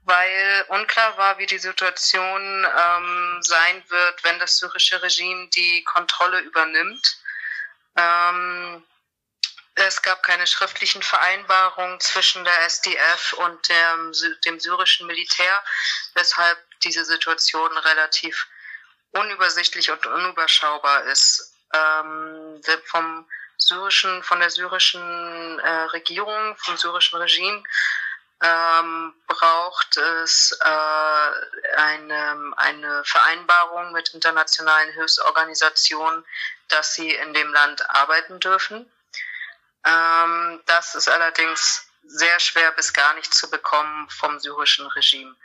weil 0.02 0.64
unklar 0.68 1.16
war, 1.18 1.38
wie 1.38 1.46
die 1.46 1.58
Situation 1.58 2.42
ähm, 2.64 3.38
sein 3.42 3.84
wird, 3.88 4.24
wenn 4.24 4.40
das 4.40 4.58
syrische 4.58 5.00
Regime 5.00 5.48
die 5.50 5.84
Kontrolle 5.84 6.40
übernimmt. 6.40 7.18
Ähm, 7.96 8.82
es 9.74 10.02
gab 10.02 10.22
keine 10.22 10.46
schriftlichen 10.46 11.02
Vereinbarungen 11.02 12.00
zwischen 12.00 12.44
der 12.44 12.64
SDF 12.64 13.32
und 13.34 13.68
dem, 13.68 14.12
dem 14.44 14.60
syrischen 14.60 15.06
Militär, 15.06 15.62
weshalb 16.14 16.58
diese 16.82 17.04
Situation 17.04 17.76
relativ 17.78 18.46
unübersichtlich 19.12 19.90
und 19.90 20.06
unüberschaubar 20.06 21.04
ist. 21.04 21.54
Ähm, 21.72 22.60
vom 22.86 23.28
syrischen, 23.56 24.22
von 24.22 24.40
der 24.40 24.50
syrischen 24.50 25.58
äh, 25.60 25.68
Regierung, 25.92 26.56
vom 26.56 26.76
syrischen 26.76 27.18
Regime 27.18 27.62
ähm, 28.42 29.14
braucht 29.26 29.96
es 29.96 30.58
äh, 30.62 31.76
eine, 31.76 32.52
eine 32.56 33.04
Vereinbarung 33.04 33.92
mit 33.92 34.14
internationalen 34.14 34.92
Hilfsorganisationen, 34.94 36.24
dass 36.68 36.94
sie 36.94 37.10
in 37.10 37.34
dem 37.34 37.52
Land 37.52 37.88
arbeiten 37.90 38.40
dürfen. 38.40 38.90
Ähm, 39.84 40.60
das 40.66 40.94
ist 40.94 41.08
allerdings 41.08 41.86
sehr 42.04 42.40
schwer 42.40 42.72
bis 42.72 42.92
gar 42.92 43.14
nicht 43.14 43.32
zu 43.32 43.50
bekommen 43.50 44.08
vom 44.10 44.38
syrischen 44.38 44.86
Regime. 44.86 45.36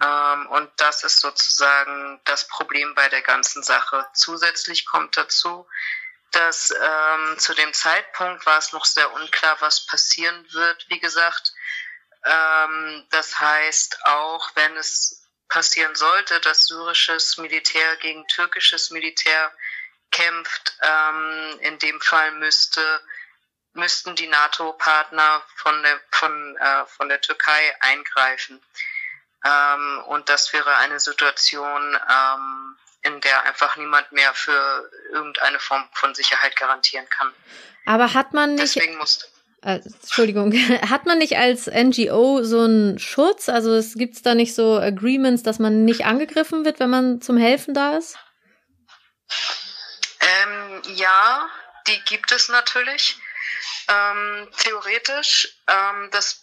Ähm, 0.00 0.46
und 0.48 0.70
das 0.76 1.04
ist 1.04 1.20
sozusagen 1.20 2.20
das 2.24 2.48
Problem 2.48 2.94
bei 2.94 3.08
der 3.08 3.22
ganzen 3.22 3.62
Sache. 3.62 4.06
Zusätzlich 4.14 4.86
kommt 4.86 5.16
dazu, 5.16 5.66
dass 6.32 6.70
ähm, 6.70 7.38
zu 7.38 7.54
dem 7.54 7.72
Zeitpunkt 7.72 8.44
war 8.46 8.58
es 8.58 8.72
noch 8.72 8.84
sehr 8.84 9.12
unklar, 9.12 9.56
was 9.60 9.86
passieren 9.86 10.46
wird. 10.52 10.86
Wie 10.88 10.98
gesagt, 10.98 11.52
ähm, 12.24 13.06
das 13.10 13.38
heißt, 13.38 14.06
auch 14.06 14.50
wenn 14.54 14.76
es 14.76 15.28
passieren 15.48 15.94
sollte, 15.94 16.40
dass 16.40 16.64
syrisches 16.64 17.36
Militär 17.36 17.96
gegen 17.96 18.26
türkisches 18.28 18.90
Militär 18.90 19.52
kämpft, 20.10 20.76
ähm, 20.82 21.58
in 21.60 21.78
dem 21.78 22.00
Fall 22.00 22.32
müsste 22.32 22.82
müssten 23.74 24.14
die 24.16 24.26
NATO-Partner 24.26 25.42
von 25.56 25.82
der, 25.82 26.00
von, 26.10 26.56
äh, 26.56 26.86
von 26.86 27.08
der 27.08 27.20
Türkei 27.20 27.74
eingreifen. 27.80 28.60
Ähm, 29.44 30.02
und 30.06 30.28
das 30.28 30.52
wäre 30.52 30.76
eine 30.76 31.00
Situation, 31.00 31.98
ähm, 32.10 32.76
in 33.02 33.20
der 33.20 33.42
einfach 33.44 33.76
niemand 33.76 34.12
mehr 34.12 34.32
für 34.34 34.90
irgendeine 35.10 35.58
Form 35.58 35.88
von 35.92 36.14
Sicherheit 36.14 36.54
garantieren 36.56 37.08
kann. 37.08 37.32
Aber 37.86 38.14
hat 38.14 38.32
man 38.32 38.54
nicht. 38.54 38.76
Deswegen 38.76 38.96
musste. 38.96 39.26
Äh, 39.62 39.80
Entschuldigung, 39.84 40.52
hat 40.90 41.06
man 41.06 41.18
nicht 41.18 41.36
als 41.36 41.66
NGO 41.66 42.42
so 42.42 42.60
einen 42.60 42.98
Schutz? 42.98 43.48
Also 43.48 43.74
es 43.74 43.94
gibt 43.94 44.24
da 44.24 44.34
nicht 44.34 44.54
so 44.54 44.76
Agreements, 44.76 45.42
dass 45.42 45.58
man 45.58 45.84
nicht 45.84 46.04
angegriffen 46.04 46.64
wird, 46.64 46.78
wenn 46.78 46.90
man 46.90 47.20
zum 47.20 47.36
Helfen 47.36 47.74
da 47.74 47.96
ist? 47.96 48.16
Ähm, 50.20 50.82
ja, 50.94 51.48
die 51.86 52.00
gibt 52.04 52.30
es 52.32 52.48
natürlich. 52.48 53.18
Ähm, 53.88 54.48
theoretisch, 54.58 55.56
ähm, 55.68 56.10
das 56.10 56.42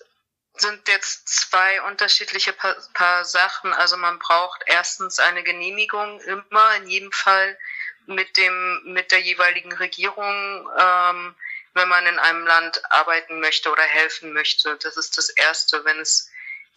sind 0.55 0.87
jetzt 0.87 1.27
zwei 1.29 1.81
unterschiedliche 1.83 2.53
paar, 2.53 2.75
paar, 2.93 3.25
Sachen. 3.25 3.73
Also 3.73 3.97
man 3.97 4.19
braucht 4.19 4.61
erstens 4.65 5.19
eine 5.19 5.43
Genehmigung 5.43 6.19
immer 6.21 6.75
in 6.75 6.87
jedem 6.87 7.11
Fall 7.11 7.57
mit 8.05 8.37
dem 8.37 8.81
mit 8.85 9.11
der 9.11 9.21
jeweiligen 9.21 9.71
Regierung, 9.73 10.69
ähm, 10.77 11.35
wenn 11.73 11.87
man 11.87 12.05
in 12.07 12.19
einem 12.19 12.45
Land 12.45 12.81
arbeiten 12.91 13.39
möchte 13.39 13.71
oder 13.71 13.83
helfen 13.83 14.33
möchte. 14.33 14.75
Das 14.77 14.97
ist 14.97 15.17
das 15.17 15.29
Erste. 15.29 15.85
Wenn 15.85 15.99
es 15.99 16.29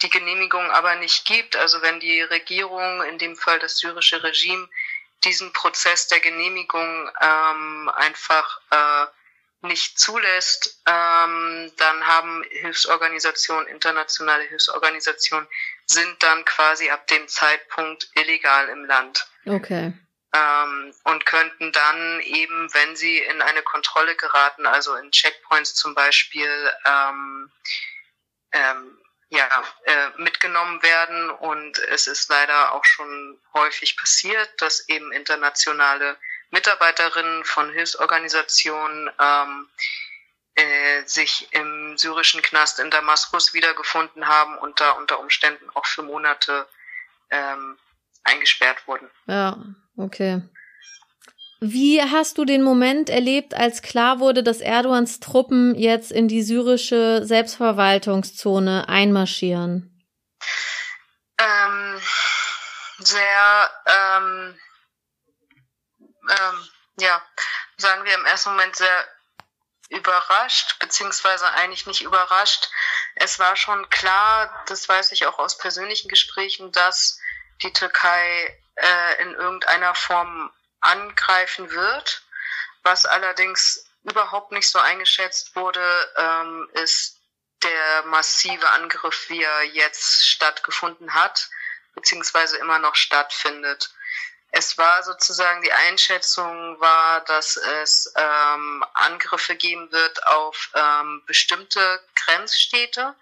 die 0.03 0.11
Genehmigung 0.11 0.71
aber 0.71 0.97
nicht 0.97 1.25
gibt, 1.25 1.57
also 1.57 1.81
wenn 1.83 2.01
die 2.01 2.21
Regierung, 2.23 3.03
in 3.05 3.19
dem 3.19 3.37
Fall 3.37 3.59
das 3.59 3.79
syrische 3.79 4.23
Regime, 4.23 4.69
diesen 5.25 5.53
Prozess 5.53 6.09
der 6.09 6.21
Genehmigung 6.21 7.11
ähm, 7.21 7.89
einfach 7.95 8.61
äh, 8.71 9.07
nicht 9.63 9.99
zulässt, 9.99 10.83
ähm, 10.87 11.73
dann 11.77 12.07
haben 12.07 12.45
Hilfsorganisationen, 12.51 13.67
internationale 13.69 14.45
Hilfsorganisationen, 14.45 15.49
sind 15.87 16.23
dann 16.23 16.45
quasi 16.45 16.91
ab 16.91 17.07
dem 17.07 17.29
Zeitpunkt 17.29 18.09
illegal 18.15 18.69
im 18.69 18.85
Land. 18.85 19.27
Okay. 19.47 19.93
Ähm, 20.35 20.95
und 21.05 21.27
könnten 21.27 21.73
dann 21.73 22.21
eben, 22.21 22.73
wenn 22.73 22.97
sie 22.97 23.19
in 23.19 23.43
eine 23.43 23.63
Kontrolle 23.63 24.17
geraten, 24.17 24.67
also 24.67 24.95
in 24.97 25.11
Checkpoints 25.11 25.75
zum 25.75 25.95
Beispiel, 25.95 26.73
ähm, 26.87 27.53
ähm, 28.53 28.99
ja, 29.33 29.49
äh, 29.85 30.11
mitgenommen 30.19 30.83
werden. 30.83 31.31
Und 31.31 31.79
es 31.79 32.07
ist 32.07 32.29
leider 32.29 32.73
auch 32.73 32.85
schon 32.85 33.41
häufig 33.55 33.97
passiert, 33.97 34.51
dass 34.61 34.89
eben 34.89 35.11
internationale 35.13 36.19
Mitarbeiterinnen 36.53 37.45
von 37.45 37.71
Hilfsorganisationen 37.73 39.11
ähm, 39.21 39.69
äh, 40.55 41.03
sich 41.07 41.49
im 41.53 41.97
syrischen 41.97 42.43
Knast 42.43 42.79
in 42.79 42.91
Damaskus 42.91 43.55
wiedergefunden 43.55 44.29
haben 44.29 44.59
und 44.59 44.79
da 44.81 44.93
unter 44.93 45.19
Umständen 45.19 45.69
auch 45.75 45.87
für 45.87 46.03
Monate 46.03 46.69
ähm, 47.31 47.79
eingesperrt 48.23 48.87
wurden. 48.87 49.11
Ja, 49.27 49.57
okay. 49.97 50.43
Wie 51.61 52.03
hast 52.03 52.39
du 52.39 52.45
den 52.45 52.63
Moment 52.63 53.09
erlebt, 53.09 53.55
als 53.55 53.83
klar 53.83 54.19
wurde, 54.21 54.43
dass 54.43 54.61
Erdogans 54.61 55.21
Truppen 55.21 55.75
jetzt 55.75 56.13
in 56.13 56.29
die 56.29 56.43
syrische 56.43 57.25
Selbstverwaltungszone 57.25 58.89
einmarschieren? 58.89 60.05
Ähm, 61.39 62.01
sehr 62.99 63.71
ähm, 63.87 64.59
ähm, 66.29 66.69
ja, 66.97 67.25
sagen 67.77 68.05
wir 68.05 68.15
im 68.15 68.27
ersten 68.27 68.51
Moment 68.51 68.77
sehr 68.77 69.09
überrascht, 69.89 70.79
beziehungsweise 70.79 71.47
eigentlich 71.53 71.87
nicht 71.87 72.03
überrascht. 72.03 72.71
Es 73.15 73.39
war 73.39 73.57
schon 73.57 73.89
klar, 73.91 74.65
das 74.67 74.89
weiß 74.89 75.13
ich 75.13 75.27
auch 75.27 75.39
aus 75.39 75.59
persönlichen 75.59 76.09
Gesprächen, 76.09 76.73
dass 76.73 77.19
die 77.63 77.73
Türkei 77.73 78.59
äh, 78.77 79.23
in 79.23 79.35
irgendeiner 79.35 79.95
Form 79.95 80.53
angreifen 80.81 81.71
wird. 81.71 82.23
Was 82.83 83.05
allerdings 83.05 83.87
überhaupt 84.03 84.51
nicht 84.53 84.69
so 84.69 84.79
eingeschätzt 84.79 85.55
wurde, 85.55 86.13
ähm, 86.17 86.69
ist 86.73 87.21
der 87.63 88.03
massive 88.07 88.69
Angriff, 88.71 89.29
wie 89.29 89.43
er 89.43 89.63
jetzt 89.65 90.27
stattgefunden 90.27 91.15
hat, 91.15 91.49
beziehungsweise 91.95 92.57
immer 92.59 92.79
noch 92.79 92.97
stattfindet. 92.97 93.95
Es 94.55 94.77
war 94.77 95.03
sozusagen 95.03 95.63
die 95.63 95.73
Einschätzung 95.73 96.79
war, 96.79 97.23
dass 97.25 97.57
es 97.57 98.13
ähm, 98.15 98.85
Angriffe 98.93 99.57
geben 99.57 99.91
wird 99.91 100.27
auf 100.27 100.71
ähm, 100.75 101.23
bestimmte 101.27 102.05
Grenzstädte, 102.15 103.15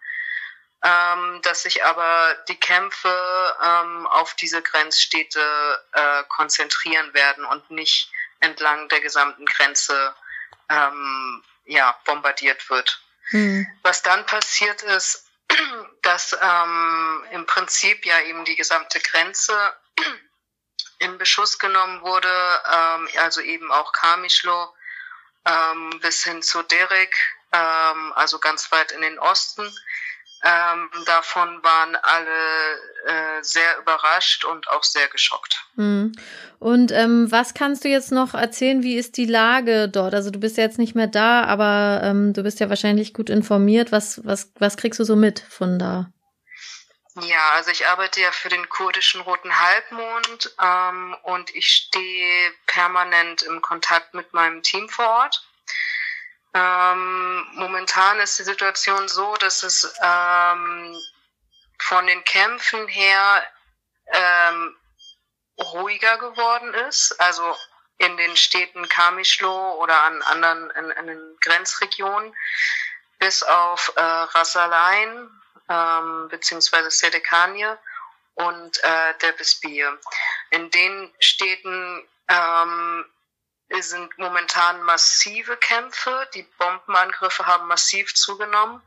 ähm, 0.82 1.40
dass 1.42 1.62
sich 1.62 1.84
aber 1.84 2.34
die 2.48 2.58
Kämpfe 2.58 3.56
ähm, 3.62 4.08
auf 4.08 4.34
diese 4.34 4.60
Grenzstädte 4.60 5.40
äh, 5.92 6.24
konzentrieren 6.24 7.14
werden 7.14 7.44
und 7.44 7.70
nicht 7.70 8.10
entlang 8.40 8.88
der 8.88 9.00
gesamten 9.00 9.46
Grenze 9.46 10.12
ähm, 10.68 11.44
ja, 11.64 11.96
bombardiert 12.06 12.68
wird. 12.70 13.00
Mhm. 13.30 13.68
Was 13.82 14.02
dann 14.02 14.26
passiert 14.26 14.82
ist, 14.82 15.28
dass 16.02 16.36
ähm, 16.42 17.24
im 17.30 17.46
Prinzip 17.46 18.04
ja 18.04 18.18
eben 18.22 18.44
die 18.44 18.56
gesamte 18.56 18.98
Grenze 18.98 19.54
in 21.00 21.18
Beschuss 21.18 21.58
genommen 21.58 22.02
wurde, 22.02 22.28
ähm, 22.72 23.08
also 23.18 23.40
eben 23.40 23.70
auch 23.72 23.92
Kamischlo 23.92 24.68
ähm, 25.46 25.98
bis 26.00 26.24
hin 26.24 26.42
zu 26.42 26.62
Derek, 26.62 27.14
ähm, 27.52 28.12
also 28.14 28.38
ganz 28.38 28.70
weit 28.70 28.92
in 28.92 29.00
den 29.00 29.18
Osten. 29.18 29.62
Ähm, 30.42 30.88
davon 31.04 31.62
waren 31.62 31.96
alle 31.96 32.30
äh, 33.06 33.42
sehr 33.42 33.78
überrascht 33.78 34.46
und 34.46 34.70
auch 34.70 34.84
sehr 34.84 35.06
geschockt. 35.08 35.66
Mhm. 35.76 36.12
Und 36.58 36.92
ähm, 36.92 37.30
was 37.30 37.52
kannst 37.52 37.84
du 37.84 37.88
jetzt 37.88 38.10
noch 38.10 38.32
erzählen? 38.32 38.82
Wie 38.82 38.96
ist 38.96 39.18
die 39.18 39.26
Lage 39.26 39.88
dort? 39.88 40.14
Also 40.14 40.30
du 40.30 40.40
bist 40.40 40.56
ja 40.56 40.64
jetzt 40.64 40.78
nicht 40.78 40.94
mehr 40.94 41.08
da, 41.08 41.44
aber 41.44 42.00
ähm, 42.02 42.32
du 42.32 42.42
bist 42.42 42.58
ja 42.58 42.70
wahrscheinlich 42.70 43.12
gut 43.12 43.28
informiert. 43.28 43.92
Was, 43.92 44.24
was, 44.24 44.50
was 44.58 44.78
kriegst 44.78 44.98
du 44.98 45.04
so 45.04 45.14
mit 45.14 45.40
von 45.40 45.78
da? 45.78 46.10
Ja, 47.16 47.50
also 47.54 47.72
ich 47.72 47.88
arbeite 47.88 48.20
ja 48.20 48.30
für 48.30 48.48
den 48.48 48.68
kurdischen 48.68 49.20
Roten 49.22 49.58
Halbmond 49.58 50.54
ähm, 50.62 51.16
und 51.24 51.54
ich 51.56 51.66
stehe 51.68 52.52
permanent 52.66 53.42
im 53.42 53.60
Kontakt 53.60 54.14
mit 54.14 54.32
meinem 54.32 54.62
Team 54.62 54.88
vor 54.88 55.08
Ort. 55.08 55.44
Ähm, 56.54 57.46
momentan 57.54 58.20
ist 58.20 58.38
die 58.38 58.44
Situation 58.44 59.08
so, 59.08 59.34
dass 59.36 59.64
es 59.64 59.92
ähm, 60.00 60.96
von 61.78 62.06
den 62.06 62.22
Kämpfen 62.24 62.86
her 62.86 63.44
ähm, 64.06 64.76
ruhiger 65.58 66.16
geworden 66.18 66.74
ist. 66.74 67.20
Also 67.20 67.56
in 67.98 68.16
den 68.16 68.36
Städten 68.36 68.88
Kamischlo 68.88 69.74
oder 69.74 70.00
an 70.04 70.22
anderen 70.22 70.70
in, 70.70 70.90
in 70.90 71.06
den 71.08 71.36
Grenzregionen, 71.40 72.34
bis 73.18 73.42
auf 73.42 73.92
äh, 73.96 74.00
Rassalein 74.00 75.28
ähm, 75.70 76.28
beziehungsweise 76.28 76.90
Sedekanie 76.90 77.72
und 78.34 78.82
äh, 78.82 79.14
der 79.22 79.32
Bisbir. 79.32 79.98
In 80.50 80.70
den 80.70 81.14
Städten 81.20 82.06
ähm, 82.28 83.04
sind 83.78 84.18
momentan 84.18 84.82
massive 84.82 85.56
Kämpfe. 85.56 86.28
Die 86.34 86.42
Bombenangriffe 86.58 87.46
haben 87.46 87.68
massiv 87.68 88.14
zugenommen. 88.14 88.82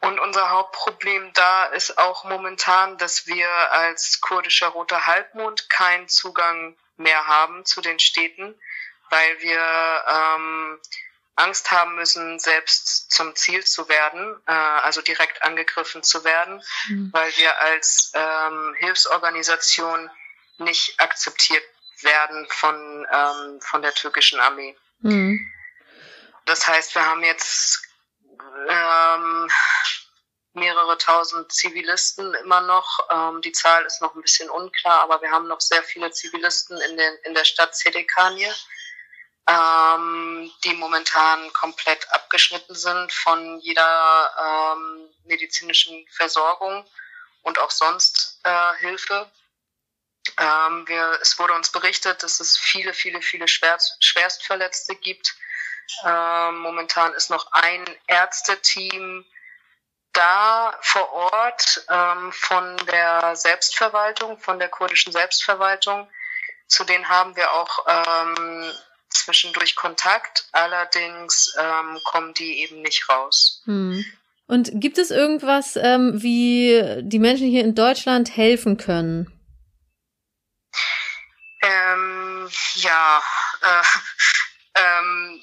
Und 0.00 0.18
unser 0.18 0.48
Hauptproblem 0.48 1.32
da 1.34 1.66
ist 1.66 1.98
auch 1.98 2.24
momentan, 2.24 2.96
dass 2.96 3.26
wir 3.26 3.48
als 3.70 4.22
kurdischer 4.22 4.68
Roter 4.68 5.06
Halbmond 5.06 5.68
keinen 5.68 6.08
Zugang 6.08 6.74
mehr 6.96 7.26
haben 7.26 7.66
zu 7.66 7.82
den 7.82 7.98
Städten, 7.98 8.58
weil 9.10 9.40
wir 9.40 10.04
ähm, 10.08 10.80
Angst 11.36 11.70
haben 11.70 11.94
müssen, 11.94 12.38
selbst 12.38 13.10
zum 13.10 13.34
Ziel 13.34 13.64
zu 13.64 13.88
werden, 13.88 14.36
äh, 14.46 14.52
also 14.52 15.00
direkt 15.00 15.42
angegriffen 15.42 16.02
zu 16.02 16.24
werden, 16.24 16.62
mhm. 16.88 17.10
weil 17.12 17.34
wir 17.36 17.58
als 17.60 18.12
ähm, 18.14 18.74
Hilfsorganisation 18.78 20.10
nicht 20.58 21.00
akzeptiert 21.00 21.64
werden 22.02 22.46
von, 22.50 23.06
ähm, 23.12 23.60
von 23.60 23.82
der 23.82 23.94
türkischen 23.94 24.40
Armee. 24.40 24.76
Mhm. 25.00 25.40
Das 26.46 26.66
heißt, 26.66 26.94
wir 26.94 27.04
haben 27.04 27.22
jetzt 27.22 27.86
ähm, 28.68 29.48
mehrere 30.52 30.98
tausend 30.98 31.52
Zivilisten 31.52 32.34
immer 32.34 32.60
noch. 32.60 33.06
Ähm, 33.10 33.40
die 33.42 33.52
Zahl 33.52 33.84
ist 33.86 34.02
noch 34.02 34.14
ein 34.14 34.22
bisschen 34.22 34.50
unklar, 34.50 35.00
aber 35.02 35.22
wir 35.22 35.30
haben 35.30 35.46
noch 35.46 35.60
sehr 35.60 35.82
viele 35.82 36.10
Zivilisten 36.10 36.80
in, 36.80 36.96
den, 36.96 37.14
in 37.24 37.34
der 37.34 37.44
Stadt 37.44 37.74
Sedekanie, 37.74 38.50
ähm, 39.48 40.50
die 40.64 40.74
momentan 40.74 41.52
komplett 41.52 42.10
abgeschnitten 42.12 42.74
sind 42.74 43.12
von 43.12 43.58
jeder 43.60 44.74
ähm, 44.76 45.08
medizinischen 45.24 46.06
Versorgung 46.08 46.84
und 47.42 47.58
auch 47.58 47.70
sonst 47.70 48.40
äh, 48.44 48.76
Hilfe. 48.78 49.30
Ähm, 50.38 50.86
wir, 50.86 51.18
es 51.20 51.38
wurde 51.38 51.54
uns 51.54 51.70
berichtet, 51.70 52.22
dass 52.22 52.40
es 52.40 52.56
viele, 52.56 52.92
viele, 52.92 53.22
viele 53.22 53.48
Schwerst, 53.48 53.96
Schwerstverletzte 54.04 54.94
gibt. 54.96 55.34
Ähm, 56.04 56.58
momentan 56.58 57.12
ist 57.14 57.30
noch 57.30 57.50
ein 57.52 57.84
Ärzteteam 58.06 59.24
da 60.12 60.76
vor 60.80 61.12
Ort 61.12 61.84
ähm, 61.88 62.32
von 62.32 62.76
der 62.86 63.36
Selbstverwaltung, 63.36 64.38
von 64.38 64.58
der 64.58 64.68
kurdischen 64.68 65.12
Selbstverwaltung. 65.12 66.10
Zu 66.66 66.84
denen 66.84 67.08
haben 67.08 67.36
wir 67.36 67.52
auch 67.52 67.86
ähm, 67.88 68.72
zwischendurch 69.10 69.76
Kontakt, 69.76 70.48
allerdings 70.52 71.54
ähm, 71.58 71.98
kommen 72.04 72.34
die 72.34 72.62
eben 72.62 72.82
nicht 72.82 73.08
raus. 73.08 73.62
Hm. 73.66 74.04
Und 74.46 74.70
gibt 74.74 74.98
es 74.98 75.10
irgendwas, 75.10 75.76
ähm, 75.76 76.22
wie 76.22 77.02
die 77.02 77.20
Menschen 77.20 77.46
hier 77.46 77.62
in 77.62 77.74
Deutschland 77.74 78.36
helfen 78.36 78.76
können? 78.76 79.30
Ähm, 81.62 82.50
ja, 82.74 83.22
äh, 83.62 83.82
ähm, 84.74 85.42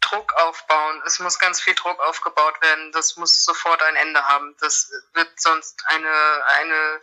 Druck 0.00 0.32
aufbauen. 0.34 1.02
Es 1.06 1.20
muss 1.20 1.38
ganz 1.38 1.60
viel 1.60 1.74
Druck 1.74 2.00
aufgebaut 2.00 2.60
werden. 2.60 2.90
Das 2.92 3.16
muss 3.16 3.44
sofort 3.44 3.82
ein 3.82 3.96
Ende 3.96 4.24
haben. 4.26 4.56
Das 4.60 4.90
wird 5.14 5.28
sonst 5.40 5.82
eine, 5.86 6.44
eine 6.58 7.00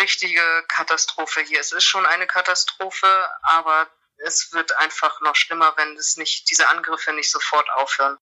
richtige 0.00 0.42
Katastrophe 0.68 1.40
hier. 1.42 1.60
Es 1.60 1.72
ist 1.72 1.84
schon 1.84 2.06
eine 2.06 2.26
Katastrophe, 2.26 3.28
aber 3.42 3.86
es 4.18 4.52
wird 4.52 4.76
einfach 4.78 5.20
noch 5.22 5.34
schlimmer, 5.34 5.72
wenn 5.76 5.96
es 5.96 6.16
nicht, 6.16 6.50
diese 6.50 6.68
Angriffe 6.68 7.12
nicht 7.14 7.30
sofort 7.30 7.66
aufhören. 7.76 8.16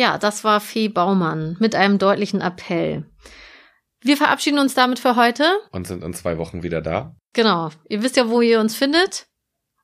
Ja, 0.00 0.18
das 0.18 0.44
war 0.44 0.60
Fee 0.60 0.88
Baumann 0.88 1.56
mit 1.58 1.74
einem 1.74 1.98
deutlichen 1.98 2.40
Appell. 2.40 3.04
Wir 4.00 4.16
verabschieden 4.16 4.60
uns 4.60 4.74
damit 4.74 5.00
für 5.00 5.16
heute. 5.16 5.44
Und 5.72 5.88
sind 5.88 6.04
in 6.04 6.14
zwei 6.14 6.38
Wochen 6.38 6.62
wieder 6.62 6.80
da. 6.80 7.16
Genau. 7.32 7.70
Ihr 7.88 8.02
wisst 8.02 8.16
ja, 8.16 8.28
wo 8.28 8.40
ihr 8.40 8.60
uns 8.60 8.76
findet. 8.76 9.26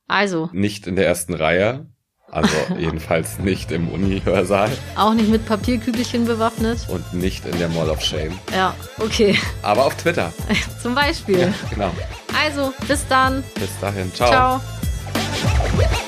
Also. 0.07 0.50
Nicht 0.53 0.87
in 0.87 0.94
der 0.94 1.07
ersten 1.07 1.35
Reihe. 1.35 1.88
Also 2.31 2.57
jedenfalls 2.79 3.38
nicht 3.38 3.72
im 3.72 3.88
Uni-Hörsaal. 3.88 4.70
Auch 4.96 5.14
nicht 5.14 5.29
mit 5.29 5.46
Papierkügelchen 5.46 6.27
bewaffnet. 6.27 6.87
Und 6.88 7.12
nicht 7.12 7.44
in 7.44 7.59
der 7.59 7.68
Mall 7.68 7.90
of 7.90 8.00
Shame. 8.00 8.38
Ja, 8.53 8.74
okay. 8.98 9.38
Aber 9.62 9.87
auf 9.87 9.96
Twitter. 9.96 10.33
Zum 10.83 10.94
Beispiel. 10.94 11.40
Ja, 11.40 11.55
genau. 11.70 11.94
Also, 12.37 12.72
bis 12.87 13.07
dann. 13.09 13.42
Bis 13.55 13.79
dahin. 13.81 14.12
Ciao. 14.14 14.29
Ciao. 14.29 14.74
Whip 15.77 15.93
it. 15.93 16.04